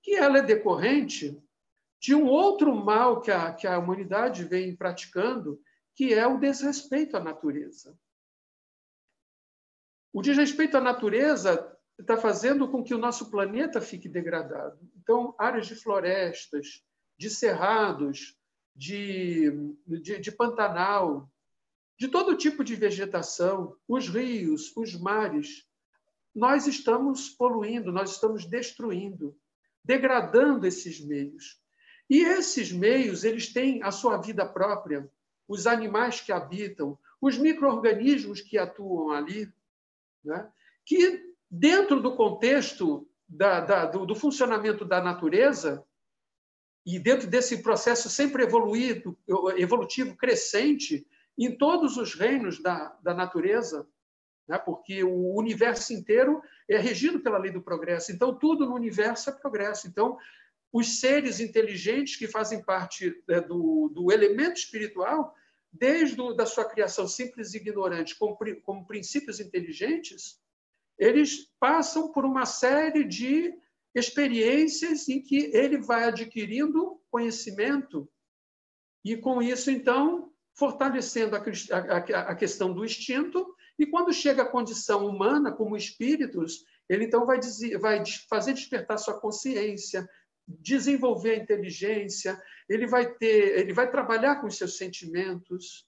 que 0.00 0.14
ela 0.14 0.38
é 0.38 0.42
decorrente 0.42 1.42
de 2.00 2.14
um 2.14 2.26
outro 2.26 2.72
mal 2.74 3.20
que 3.20 3.32
a, 3.32 3.52
que 3.52 3.66
a 3.66 3.78
humanidade 3.78 4.44
vem 4.44 4.76
praticando, 4.76 5.60
que 5.96 6.14
é 6.14 6.26
o 6.26 6.38
desrespeito 6.38 7.16
à 7.16 7.20
natureza. 7.20 7.98
O 10.14 10.22
desrespeito 10.22 10.76
à 10.76 10.80
natureza 10.80 11.76
está 11.98 12.16
fazendo 12.16 12.68
com 12.68 12.84
que 12.84 12.94
o 12.94 12.98
nosso 12.98 13.32
planeta 13.32 13.80
fique 13.80 14.08
degradado. 14.08 14.78
Então, 14.96 15.34
áreas 15.36 15.66
de 15.66 15.74
florestas, 15.74 16.84
de 17.18 17.28
cerrados, 17.28 18.38
de, 18.76 19.50
de, 19.84 20.20
de 20.20 20.30
pantanal, 20.30 21.28
de 21.98 22.06
todo 22.06 22.36
tipo 22.36 22.62
de 22.62 22.76
vegetação, 22.76 23.76
os 23.88 24.08
rios, 24.08 24.72
os 24.76 24.94
mares, 24.94 25.66
nós 26.32 26.68
estamos 26.68 27.28
poluindo, 27.28 27.90
nós 27.90 28.12
estamos 28.12 28.46
destruindo, 28.46 29.36
degradando 29.82 30.64
esses 30.64 31.04
meios. 31.04 31.60
E 32.08 32.22
esses 32.22 32.70
meios, 32.70 33.24
eles 33.24 33.52
têm 33.52 33.82
a 33.82 33.90
sua 33.90 34.16
vida 34.18 34.46
própria, 34.46 35.10
os 35.48 35.66
animais 35.66 36.20
que 36.20 36.30
habitam, 36.30 36.96
os 37.20 37.36
micro-organismos 37.36 38.40
que 38.40 38.56
atuam 38.56 39.10
ali, 39.10 39.52
né? 40.24 40.48
que, 40.84 41.22
dentro 41.50 42.00
do 42.00 42.16
contexto 42.16 43.08
da, 43.28 43.60
da, 43.60 43.86
do, 43.86 44.06
do, 44.06 44.14
funcionamento 44.14 44.84
da 44.84 45.02
natureza, 45.02 45.84
e 46.86 46.98
dentro 46.98 47.26
desse 47.26 47.62
processo 47.62 48.10
sempre 48.10 48.42
evoluído, 48.42 49.18
evolutivo, 49.56 50.16
crescente, 50.16 51.06
em 51.38 51.56
todos 51.56 51.96
os 51.96 52.14
reinos 52.14 52.62
da, 52.62 52.96
da 53.02 53.14
natureza, 53.14 53.88
né? 54.46 54.58
porque 54.58 55.02
o 55.02 55.34
universo 55.34 55.92
inteiro 55.92 56.42
é 56.68 56.76
regido 56.78 57.20
pela 57.20 57.38
lei 57.38 57.50
do 57.50 57.62
progresso. 57.62 58.12
Então, 58.12 58.38
tudo 58.38 58.66
no 58.66 58.74
universo 58.74 59.30
é 59.30 59.32
progresso. 59.32 59.88
Então, 59.88 60.16
os 60.72 61.00
seres 61.00 61.40
inteligentes 61.40 62.16
que 62.16 62.26
fazem 62.26 62.62
parte 62.62 63.14
né, 63.28 63.40
do, 63.40 63.90
do 63.94 64.12
elemento 64.12 64.56
espiritual, 64.56 65.34
desde 65.74 66.20
a 66.22 66.32
da 66.32 66.46
sua 66.46 66.64
criação 66.64 67.08
simples 67.08 67.52
e 67.52 67.56
ignorante, 67.56 68.16
como, 68.16 68.38
como 68.62 68.86
princípios 68.86 69.40
inteligentes, 69.40 70.38
eles 70.96 71.50
passam 71.58 72.12
por 72.12 72.24
uma 72.24 72.46
série 72.46 73.02
de 73.02 73.52
experiências 73.92 75.08
em 75.08 75.20
que 75.20 75.50
ele 75.52 75.78
vai 75.78 76.04
adquirindo 76.04 77.00
conhecimento 77.10 78.08
e, 79.04 79.16
com 79.16 79.42
isso, 79.42 79.70
então, 79.70 80.32
fortalecendo 80.56 81.36
a 81.36 82.34
questão 82.34 82.72
do 82.72 82.84
instinto. 82.84 83.54
E 83.76 83.84
quando 83.84 84.12
chega 84.12 84.42
à 84.42 84.48
condição 84.48 85.06
humana, 85.06 85.52
como 85.52 85.76
espíritos, 85.76 86.64
ele 86.88 87.04
então 87.04 87.26
vai, 87.26 87.38
dizer, 87.38 87.78
vai 87.78 88.02
fazer 88.28 88.52
despertar 88.54 88.98
sua 88.98 89.20
consciência, 89.20 90.08
desenvolver 90.46 91.32
a 91.32 91.42
inteligência, 91.42 92.40
ele 92.68 92.86
vai 92.86 93.12
ter, 93.14 93.58
ele 93.58 93.72
vai 93.72 93.90
trabalhar 93.90 94.36
com 94.36 94.46
os 94.46 94.56
seus 94.56 94.76
sentimentos, 94.76 95.86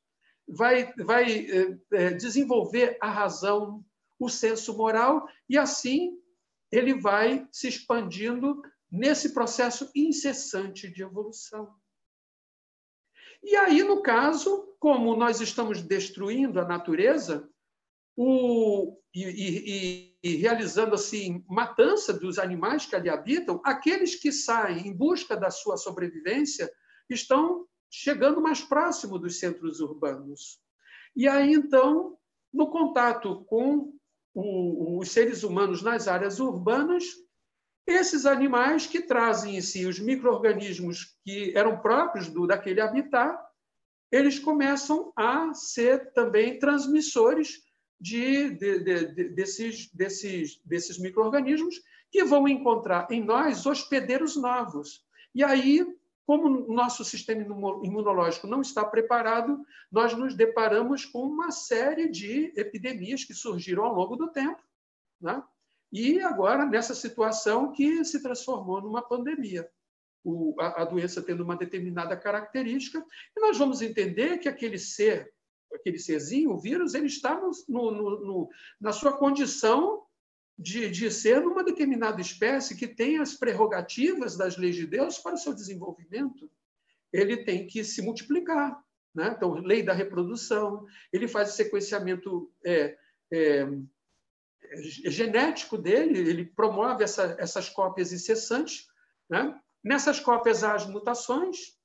vai, 0.49 0.93
vai 0.95 1.47
é, 1.93 2.11
desenvolver 2.12 2.97
a 3.01 3.11
razão, 3.11 3.85
o 4.18 4.29
senso 4.29 4.77
moral 4.77 5.29
e 5.49 5.59
assim 5.59 6.18
ele 6.70 6.95
vai 6.95 7.47
se 7.53 7.68
expandindo 7.68 8.62
nesse 8.91 9.33
processo 9.33 9.91
incessante 9.95 10.89
de 10.89 11.03
evolução. 11.03 11.74
E 13.43 13.55
aí, 13.57 13.83
no 13.83 14.03
caso, 14.03 14.74
como 14.79 15.14
nós 15.16 15.41
estamos 15.41 15.83
destruindo 15.83 16.59
a 16.59 16.64
natureza, 16.64 17.49
o, 18.16 18.99
e, 19.14 19.22
e, 19.22 20.16
realizando 20.35 20.95
assim 20.95 21.45
matança 21.49 22.12
dos 22.12 22.39
animais 22.39 22.87
que 22.87 22.97
ali 22.97 23.09
habitam, 23.09 23.61
aqueles 23.64 24.16
que 24.16 24.33
saem 24.33 24.89
em 24.89 24.93
busca 24.93 25.37
da 25.37 25.51
sua 25.51 25.77
sobrevivência 25.77 26.68
estão 27.09 27.66
chegando 27.89 28.41
mais 28.41 28.61
próximo 28.61 29.18
dos 29.18 29.39
centros 29.39 29.81
urbanos. 29.81 30.59
E 31.14 31.29
aí, 31.29 31.53
então, 31.53 32.18
no 32.53 32.70
contato 32.70 33.45
com 33.45 33.93
os 34.35 35.11
seres 35.11 35.43
humanos 35.43 35.83
nas 35.83 36.09
áreas 36.09 36.41
urbanas, 36.41 37.05
esses 37.87 38.27
animais 38.27 38.87
que 38.87 39.01
trazem 39.01 39.57
em 39.57 39.61
si 39.61 39.87
os 39.87 39.99
micro-organismos 39.99 41.16
que 41.24 41.57
eram 41.57 41.79
próprios 41.81 42.29
do, 42.29 42.47
daquele 42.47 42.81
habitat, 42.81 43.39
eles 44.11 44.39
começam 44.39 45.12
a 45.16 45.55
ser 45.55 46.12
também 46.12 46.59
transmissores 46.59 47.66
de, 48.01 48.51
de, 48.51 48.78
de, 48.80 49.28
desses, 49.30 49.92
desses, 49.92 50.61
desses 50.64 50.99
micro-organismos 50.99 51.80
que 52.11 52.24
vão 52.24 52.47
encontrar 52.47 53.07
em 53.11 53.22
nós 53.22 53.66
hospedeiros 53.66 54.36
novos. 54.36 55.05
E 55.34 55.42
aí, 55.42 55.86
como 56.26 56.49
o 56.49 56.74
nosso 56.74 57.05
sistema 57.05 57.42
imunológico 57.42 58.47
não 58.47 58.61
está 58.61 58.84
preparado, 58.84 59.64
nós 59.90 60.12
nos 60.14 60.34
deparamos 60.34 61.05
com 61.05 61.22
uma 61.22 61.51
série 61.51 62.09
de 62.09 62.53
epidemias 62.57 63.24
que 63.24 63.34
surgiram 63.34 63.84
ao 63.84 63.94
longo 63.94 64.16
do 64.16 64.28
tempo. 64.28 64.62
Né? 65.20 65.42
E 65.92 66.20
agora, 66.20 66.66
nessa 66.66 66.94
situação 66.94 67.72
que 67.72 68.05
se 68.05 68.22
transformou 68.22 68.80
numa 68.80 69.03
pandemia. 69.03 69.68
O, 70.24 70.57
a, 70.59 70.82
a, 70.82 70.84
doença 70.84 71.22
tendo 71.22 71.44
uma 71.44 71.57
determinada 71.57 72.16
característica, 72.16 72.99
e 73.36 73.40
nós 73.40 73.57
vamos 73.57 73.80
entender 73.80 74.38
que 74.38 74.49
aquele 74.49 74.76
ser, 74.76 75.32
aquele 75.77 75.99
serzinho, 75.99 76.53
o 76.53 76.59
vírus, 76.59 76.95
ele 76.95 77.07
está 77.07 77.41
no, 77.41 77.51
no, 77.68 77.91
no, 78.20 78.51
na 78.81 78.93
sua 78.93 79.16
condição 79.16 80.03
de, 80.59 80.89
de 80.91 81.11
ser 81.11 81.45
uma 81.47 81.62
determinada 81.62 82.20
espécie 82.20 82.77
que 82.77 82.89
tem 82.89 83.18
as 83.18 83.35
prerrogativas 83.35 84.37
das 84.37 84.57
leis 84.57 84.74
de 84.74 84.87
Deus 84.87 85.18
para 85.18 85.35
o 85.35 85.39
seu 85.39 85.55
desenvolvimento. 85.55 86.51
Ele 87.12 87.45
tem 87.45 87.66
que 87.66 87.85
se 87.85 88.03
multiplicar. 88.03 88.83
Né? 89.14 89.33
Então, 89.37 89.55
lei 89.55 89.83
da 89.83 89.93
reprodução, 89.93 90.87
ele 91.12 91.29
faz 91.29 91.51
o 91.51 91.57
sequenciamento 91.57 92.51
é, 92.64 92.97
é, 93.33 93.66
genético 95.05 95.79
dele, 95.79 96.18
ele 96.18 96.45
promove 96.45 97.05
essa, 97.05 97.37
essas 97.39 97.68
cópias 97.68 98.12
incessantes. 98.12 98.87
Né? 99.29 99.59
Nessas 99.85 100.18
cópias 100.20 100.64
há 100.64 100.74
as 100.74 100.87
mutações, 100.87 101.77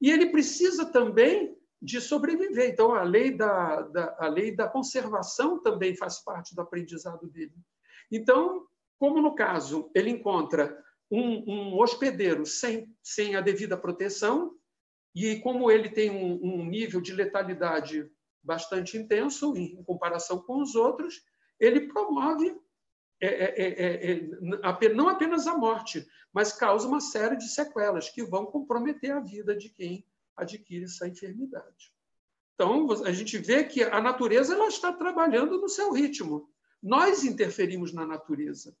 e 0.00 0.10
ele 0.10 0.26
precisa 0.26 0.84
também 0.84 1.56
de 1.84 2.00
sobreviver. 2.00 2.70
Então, 2.70 2.94
a 2.94 3.02
lei 3.02 3.30
da, 3.30 3.82
da, 3.82 4.16
a 4.18 4.26
lei 4.26 4.56
da 4.56 4.66
conservação 4.66 5.60
também 5.60 5.94
faz 5.94 6.24
parte 6.24 6.54
do 6.54 6.62
aprendizado 6.62 7.28
dele. 7.28 7.54
Então, 8.10 8.66
como 8.98 9.20
no 9.20 9.34
caso 9.34 9.90
ele 9.94 10.08
encontra 10.08 10.82
um, 11.10 11.44
um 11.46 11.78
hospedeiro 11.78 12.46
sem, 12.46 12.90
sem 13.02 13.36
a 13.36 13.42
devida 13.42 13.76
proteção, 13.76 14.54
e 15.14 15.36
como 15.40 15.70
ele 15.70 15.90
tem 15.90 16.10
um, 16.10 16.40
um 16.42 16.64
nível 16.64 17.00
de 17.00 17.12
letalidade 17.12 18.10
bastante 18.42 18.96
intenso 18.96 19.54
em, 19.56 19.78
em, 19.78 19.84
comparação 19.84 20.38
com 20.38 20.60
os 20.62 20.74
outros, 20.74 21.22
ele 21.60 21.88
promove 21.88 22.56
é, 23.20 23.28
é, 23.28 24.12
é, 24.12 24.88
não 24.92 25.08
apenas 25.08 25.46
a 25.46 25.56
morte, 25.56 26.06
mas 26.32 26.52
causa 26.52 26.88
uma 26.88 27.00
série 27.00 27.36
de 27.36 27.48
sequelas 27.48 28.08
que 28.10 28.24
vão 28.24 28.44
comprometer 28.46 29.12
a 29.12 29.20
vida 29.20 29.56
de 29.56 29.68
quem 29.68 30.04
adquire 30.36 30.84
essa 30.84 31.06
enfermidade. 31.08 31.92
Então, 32.54 32.90
a 33.04 33.12
gente 33.12 33.36
vê 33.38 33.64
que 33.64 33.82
a 33.82 34.00
natureza 34.00 34.54
ela 34.54 34.68
está 34.68 34.92
trabalhando 34.92 35.60
no 35.60 35.68
seu 35.68 35.92
ritmo. 35.92 36.48
Nós 36.82 37.24
interferimos 37.24 37.92
na 37.92 38.06
natureza. 38.06 38.76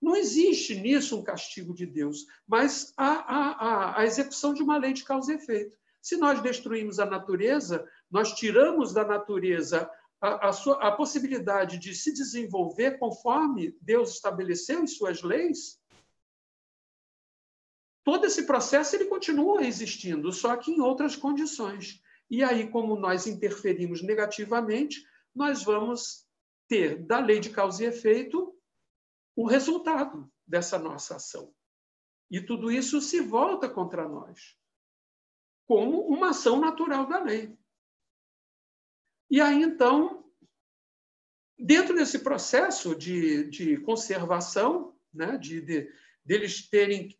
Não 0.00 0.16
existe 0.16 0.74
nisso 0.74 1.16
um 1.16 1.22
castigo 1.22 1.72
de 1.72 1.86
Deus, 1.86 2.26
mas 2.46 2.92
a, 2.96 3.06
a, 3.06 4.00
a, 4.00 4.04
execução 4.04 4.52
de 4.52 4.60
uma 4.60 4.76
lei 4.76 4.92
de 4.92 5.04
causa 5.04 5.32
e 5.32 5.36
efeito. 5.36 5.78
Se 6.00 6.16
nós 6.16 6.42
destruímos 6.42 6.98
a 6.98 7.06
natureza, 7.06 7.88
nós 8.10 8.32
tiramos 8.32 8.92
da 8.92 9.04
natureza 9.04 9.88
a, 10.20 10.48
a, 10.48 10.52
sua, 10.52 10.74
a 10.82 10.90
possibilidade 10.90 11.78
de 11.78 11.94
se 11.94 12.12
desenvolver 12.12 12.98
conforme 12.98 13.76
Deus 13.80 14.14
estabeleceu 14.14 14.82
em 14.82 14.86
suas 14.88 15.22
leis, 15.22 15.78
todo 18.04 18.26
esse 18.26 18.46
processo 18.46 18.96
ele 18.96 19.06
continua 19.06 19.64
existindo, 19.64 20.32
só 20.32 20.56
que 20.56 20.70
em 20.70 20.80
outras 20.80 21.16
condições. 21.16 22.02
E 22.30 22.42
aí, 22.42 22.70
como 22.70 22.96
nós 22.96 23.26
interferimos 23.26 24.02
negativamente, 24.02 25.06
nós 25.34 25.62
vamos 25.62 26.26
ter 26.68 27.04
da 27.04 27.18
lei 27.18 27.40
de 27.40 27.50
causa 27.50 27.84
e 27.84 27.86
efeito 27.86 28.58
o 29.36 29.46
resultado 29.46 30.30
dessa 30.46 30.78
nossa 30.78 31.16
ação. 31.16 31.54
E 32.30 32.40
tudo 32.40 32.70
isso 32.70 33.00
se 33.00 33.20
volta 33.20 33.68
contra 33.68 34.08
nós, 34.08 34.56
como 35.66 36.00
uma 36.08 36.30
ação 36.30 36.60
natural 36.60 37.06
da 37.06 37.22
lei. 37.22 37.56
E 39.30 39.40
aí, 39.40 39.62
então, 39.62 40.24
dentro 41.58 41.94
desse 41.94 42.18
processo 42.20 42.94
de, 42.94 43.44
de 43.50 43.76
conservação, 43.78 44.98
né, 45.12 45.36
de, 45.36 45.60
de 45.60 45.92
deles 46.24 46.68
terem. 46.68 47.14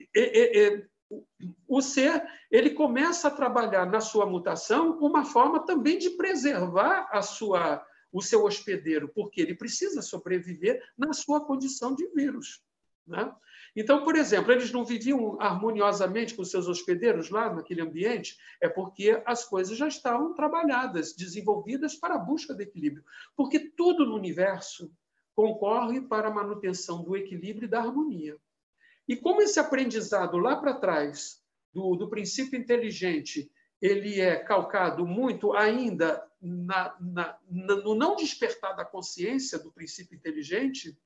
o 1.68 1.82
ser 1.82 2.26
ele 2.50 2.70
começa 2.70 3.28
a 3.28 3.30
trabalhar 3.30 3.86
na 3.86 4.00
sua 4.00 4.24
mutação 4.24 4.98
uma 4.98 5.24
forma 5.24 5.64
também 5.64 5.98
de 5.98 6.10
preservar 6.10 7.08
a 7.10 7.20
sua 7.22 7.84
o 8.12 8.20
seu 8.20 8.44
hospedeiro, 8.44 9.08
porque 9.08 9.40
ele 9.40 9.54
precisa 9.54 10.02
sobreviver 10.02 10.82
na 10.98 11.14
sua 11.14 11.44
condição 11.46 11.94
de 11.94 12.06
vírus. 12.08 12.62
Né? 13.06 13.34
Então, 13.74 14.04
por 14.04 14.16
exemplo, 14.16 14.52
eles 14.52 14.70
não 14.70 14.84
viviam 14.84 15.40
harmoniosamente 15.40 16.34
com 16.34 16.44
seus 16.44 16.68
hospedeiros 16.68 17.30
lá 17.30 17.52
naquele 17.52 17.80
ambiente, 17.80 18.36
é 18.60 18.68
porque 18.68 19.20
as 19.24 19.44
coisas 19.44 19.78
já 19.78 19.88
estavam 19.88 20.34
trabalhadas, 20.34 21.14
desenvolvidas 21.14 21.94
para 21.94 22.16
a 22.16 22.18
busca 22.18 22.54
do 22.54 22.60
equilíbrio. 22.60 23.04
Porque 23.34 23.58
tudo 23.58 24.04
no 24.04 24.14
universo 24.14 24.92
concorre 25.34 26.02
para 26.02 26.28
a 26.28 26.34
manutenção 26.34 27.02
do 27.02 27.16
equilíbrio 27.16 27.64
e 27.64 27.70
da 27.70 27.80
harmonia. 27.80 28.36
E 29.12 29.16
como 29.16 29.42
esse 29.42 29.60
aprendizado 29.60 30.38
lá 30.38 30.56
para 30.56 30.72
trás, 30.72 31.38
do, 31.70 31.94
do 31.96 32.08
princípio 32.08 32.58
inteligente, 32.58 33.52
ele 33.78 34.18
é 34.18 34.36
calcado 34.36 35.06
muito 35.06 35.52
ainda 35.52 36.26
na, 36.40 36.96
na, 36.98 37.38
no 37.46 37.94
não 37.94 38.16
despertar 38.16 38.74
da 38.74 38.86
consciência 38.86 39.58
do 39.58 39.70
princípio 39.70 40.16
inteligente, 40.16 40.98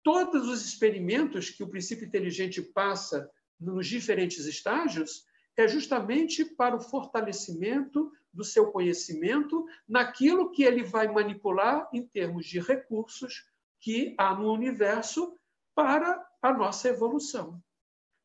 todos 0.00 0.46
os 0.46 0.64
experimentos 0.64 1.50
que 1.50 1.64
o 1.64 1.68
princípio 1.68 2.06
inteligente 2.06 2.62
passa 2.62 3.28
nos 3.58 3.88
diferentes 3.88 4.46
estágios 4.46 5.26
é 5.56 5.66
justamente 5.66 6.44
para 6.44 6.76
o 6.76 6.80
fortalecimento 6.80 8.12
do 8.32 8.44
seu 8.44 8.70
conhecimento 8.70 9.66
naquilo 9.88 10.52
que 10.52 10.62
ele 10.62 10.84
vai 10.84 11.08
manipular 11.08 11.88
em 11.92 12.06
termos 12.06 12.46
de 12.46 12.60
recursos 12.60 13.44
que 13.80 14.14
há 14.16 14.36
no 14.36 14.52
universo 14.52 15.36
para 15.74 16.29
a 16.42 16.52
nossa 16.52 16.88
evolução. 16.88 17.62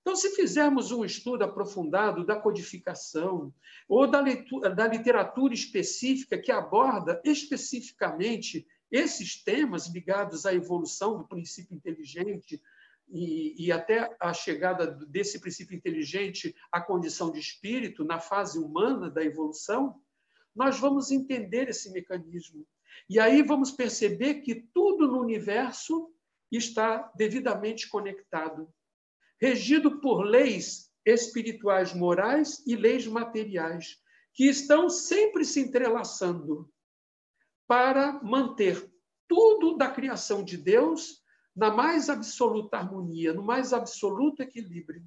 Então, 0.02 0.16
se 0.16 0.36
fizermos 0.36 0.92
um 0.92 1.04
estudo 1.04 1.44
aprofundado 1.44 2.24
da 2.24 2.36
codificação 2.36 3.52
ou 3.90 4.06
da, 4.06 4.22
leitura, 4.22 4.70
da 4.70 4.88
literatura 4.88 5.52
específica 5.52 6.38
que 6.38 6.52
aborda 6.52 7.20
especificamente 7.26 8.68
esses 8.92 9.44
temas 9.44 9.88
ligados 9.88 10.46
à 10.46 10.54
evolução 10.54 11.18
do 11.18 11.28
princípio 11.28 11.76
inteligente 11.76 12.62
e, 13.10 13.66
e, 13.66 13.72
até 13.72 14.16
a 14.20 14.32
chegada 14.32 14.88
desse 15.08 15.40
princípio 15.40 15.76
inteligente 15.76 16.56
à 16.72 16.80
condição 16.80 17.32
de 17.32 17.40
espírito 17.40 18.04
na 18.04 18.20
fase 18.20 18.60
humana 18.60 19.10
da 19.10 19.24
evolução, 19.24 20.00
nós 20.56 20.80
vamos 20.80 21.10
entender 21.10 21.68
esse 21.68 21.92
mecanismo. 21.92 22.66
E 23.10 23.20
aí 23.20 23.42
vamos 23.42 23.72
perceber 23.72 24.36
que 24.36 24.56
tudo 24.74 25.08
no 25.08 25.20
universo 25.20 26.15
está 26.52 27.12
devidamente 27.16 27.90
conectado 27.90 28.68
regido 29.40 30.00
por 30.00 30.24
leis 30.24 30.92
espirituais 31.06 31.94
morais 31.94 32.64
e 32.66 32.76
leis 32.76 33.06
materiais, 33.06 33.98
que 34.34 34.46
estão 34.46 34.90
sempre 34.90 35.46
se 35.46 35.60
entrelaçando 35.60 36.70
para 37.68 38.22
manter 38.24 38.92
tudo 39.28 39.78
da 39.78 39.90
criação 39.90 40.44
de 40.44 40.58
Deus 40.58 41.24
na 41.56 41.72
mais 41.72 42.10
absoluta 42.10 42.78
harmonia, 42.78 43.34
no 43.34 43.44
mais 43.44 43.72
absoluto 43.72 44.42
equilíbrio. 44.42 45.04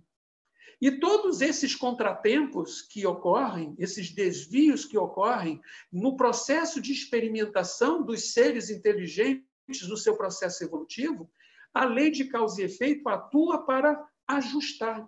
E 0.80 1.00
todos 1.00 1.40
esses 1.40 1.74
contratempos 1.74 2.82
que 2.82 3.04
ocorrem, 3.04 3.74
esses 3.78 4.12
desvios 4.12 4.84
que 4.84 4.96
ocorrem 4.96 5.60
no 5.92 6.16
processo 6.16 6.80
de 6.80 6.92
experimentação 6.92 8.02
dos 8.02 8.32
seres 8.32 8.70
inteligentes 8.70 9.47
no 9.88 9.96
seu 9.96 10.16
processo 10.16 10.64
evolutivo, 10.64 11.30
a 11.72 11.84
lei 11.84 12.10
de 12.10 12.24
causa 12.24 12.62
e 12.62 12.64
efeito 12.64 13.08
atua 13.08 13.64
para 13.64 14.08
ajustar, 14.26 15.06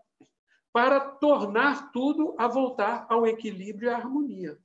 para 0.72 1.00
tornar 1.00 1.90
tudo 1.92 2.34
a 2.38 2.46
voltar 2.46 3.06
ao 3.08 3.26
equilíbrio 3.26 3.88
e 3.88 3.92
à 3.92 3.96
harmonia. 3.96 4.58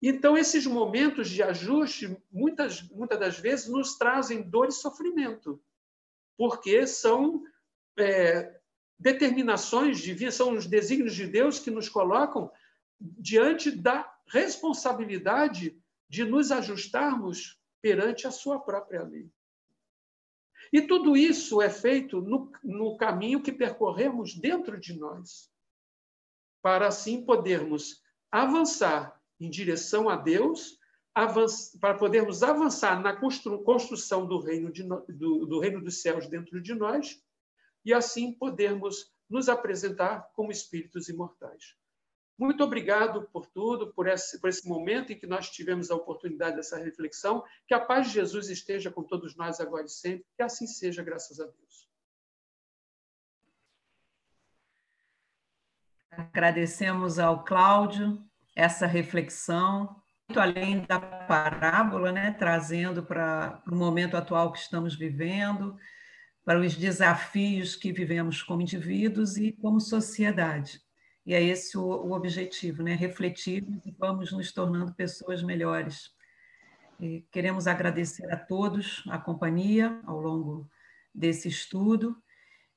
Então, 0.00 0.38
esses 0.38 0.64
momentos 0.64 1.28
de 1.28 1.42
ajuste, 1.42 2.16
muitas, 2.30 2.82
muitas 2.90 3.18
das 3.18 3.38
vezes, 3.38 3.68
nos 3.68 3.96
trazem 3.96 4.42
dor 4.42 4.68
e 4.68 4.72
sofrimento, 4.72 5.60
porque 6.36 6.86
são 6.86 7.42
é, 7.98 8.60
determinações 8.98 9.98
de 9.98 10.14
vida, 10.14 10.30
são 10.30 10.52
os 10.52 10.66
desígnios 10.66 11.14
de 11.14 11.26
Deus 11.26 11.58
que 11.58 11.70
nos 11.70 11.88
colocam 11.88 12.50
diante 13.00 13.72
da 13.72 14.08
responsabilidade 14.28 15.76
de 16.08 16.24
nos 16.24 16.52
ajustarmos 16.52 17.57
perante 17.80 18.26
a 18.26 18.30
sua 18.30 18.58
própria 18.58 19.02
lei. 19.02 19.30
E 20.72 20.82
tudo 20.82 21.16
isso 21.16 21.62
é 21.62 21.70
feito 21.70 22.20
no, 22.20 22.52
no 22.62 22.96
caminho 22.96 23.42
que 23.42 23.52
percorremos 23.52 24.34
dentro 24.34 24.78
de 24.78 24.98
nós, 24.98 25.50
para 26.60 26.88
assim 26.88 27.24
podermos 27.24 28.02
avançar 28.30 29.18
em 29.40 29.48
direção 29.48 30.08
a 30.08 30.16
Deus, 30.16 30.78
para 31.80 31.94
podermos 31.94 32.42
avançar 32.42 33.00
na 33.00 33.16
construção 33.16 34.26
do 34.26 34.38
reino, 34.38 34.70
de, 34.70 34.82
do, 34.82 35.46
do 35.46 35.58
reino 35.58 35.82
dos 35.82 36.02
céus 36.02 36.28
dentro 36.28 36.60
de 36.60 36.74
nós, 36.74 37.20
e 37.84 37.92
assim 37.92 38.32
podermos 38.32 39.12
nos 39.28 39.48
apresentar 39.48 40.30
como 40.34 40.52
espíritos 40.52 41.08
imortais. 41.08 41.76
Muito 42.38 42.62
obrigado 42.62 43.28
por 43.32 43.46
tudo, 43.46 43.92
por 43.92 44.06
esse, 44.06 44.40
por 44.40 44.48
esse 44.48 44.66
momento 44.68 45.12
em 45.12 45.18
que 45.18 45.26
nós 45.26 45.50
tivemos 45.50 45.90
a 45.90 45.96
oportunidade 45.96 46.54
dessa 46.54 46.78
reflexão. 46.78 47.44
Que 47.66 47.74
a 47.74 47.80
paz 47.80 48.06
de 48.06 48.14
Jesus 48.14 48.48
esteja 48.48 48.92
com 48.92 49.02
todos 49.02 49.34
nós 49.34 49.58
agora 49.58 49.86
e 49.86 49.88
sempre. 49.88 50.24
Que 50.36 50.42
assim 50.44 50.66
seja, 50.66 51.02
graças 51.02 51.40
a 51.40 51.44
Deus. 51.44 51.88
Agradecemos 56.12 57.18
ao 57.18 57.44
Cláudio 57.44 58.24
essa 58.54 58.86
reflexão, 58.86 60.00
muito 60.28 60.40
além 60.40 60.84
da 60.84 61.00
parábola, 61.00 62.12
né, 62.12 62.32
trazendo 62.32 63.02
para 63.02 63.62
o 63.70 63.74
momento 63.74 64.16
atual 64.16 64.52
que 64.52 64.58
estamos 64.58 64.96
vivendo, 64.96 65.76
para 66.44 66.60
os 66.60 66.76
desafios 66.76 67.76
que 67.76 67.92
vivemos 67.92 68.42
como 68.42 68.62
indivíduos 68.62 69.36
e 69.36 69.52
como 69.52 69.80
sociedade. 69.80 70.80
E 71.28 71.34
é 71.34 71.42
esse 71.42 71.76
o, 71.76 71.82
o 71.84 72.12
objetivo, 72.12 72.82
né? 72.82 72.94
refletir 72.94 73.62
e 73.84 73.90
vamos 73.90 74.32
nos 74.32 74.50
tornando 74.50 74.94
pessoas 74.94 75.42
melhores. 75.42 76.10
E 76.98 77.20
queremos 77.30 77.66
agradecer 77.66 78.32
a 78.32 78.36
todos 78.38 79.04
a 79.10 79.18
companhia 79.18 80.00
ao 80.06 80.18
longo 80.18 80.66
desse 81.14 81.46
estudo 81.46 82.16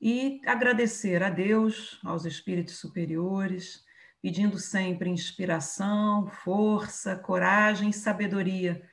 e 0.02 0.42
agradecer 0.46 1.24
a 1.24 1.30
Deus, 1.30 1.98
aos 2.04 2.26
espíritos 2.26 2.76
superiores, 2.76 3.86
pedindo 4.22 4.60
sempre 4.60 5.10
inspiração, 5.10 6.28
força, 6.28 7.16
coragem 7.16 7.92
e 7.92 7.94
sabedoria 7.94 8.86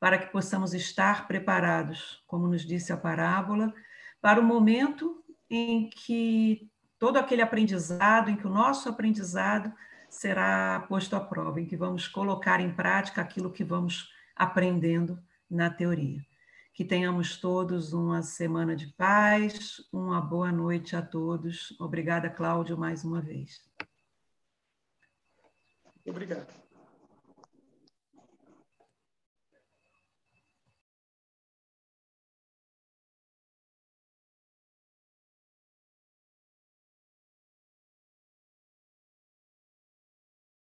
para 0.00 0.18
que 0.18 0.26
possamos 0.32 0.74
estar 0.74 1.28
preparados, 1.28 2.20
como 2.26 2.48
nos 2.48 2.66
disse 2.66 2.92
a 2.92 2.96
parábola, 2.96 3.72
para 4.20 4.40
o 4.40 4.44
momento 4.44 5.24
em 5.48 5.88
que 5.88 6.68
todo 7.04 7.18
aquele 7.18 7.42
aprendizado, 7.42 8.30
em 8.30 8.36
que 8.36 8.46
o 8.46 8.50
nosso 8.50 8.88
aprendizado 8.88 9.70
será 10.08 10.86
posto 10.88 11.14
à 11.14 11.20
prova, 11.20 11.60
em 11.60 11.66
que 11.66 11.76
vamos 11.76 12.08
colocar 12.08 12.60
em 12.60 12.74
prática 12.74 13.20
aquilo 13.20 13.52
que 13.52 13.62
vamos 13.62 14.10
aprendendo 14.34 15.22
na 15.50 15.68
teoria. 15.68 16.24
Que 16.72 16.82
tenhamos 16.82 17.36
todos 17.36 17.92
uma 17.92 18.22
semana 18.22 18.74
de 18.74 18.86
paz, 18.86 19.86
uma 19.92 20.18
boa 20.18 20.50
noite 20.50 20.96
a 20.96 21.02
todos. 21.02 21.78
Obrigada, 21.78 22.30
Cláudio, 22.30 22.78
mais 22.78 23.04
uma 23.04 23.20
vez. 23.20 23.60
Obrigado. 26.06 26.63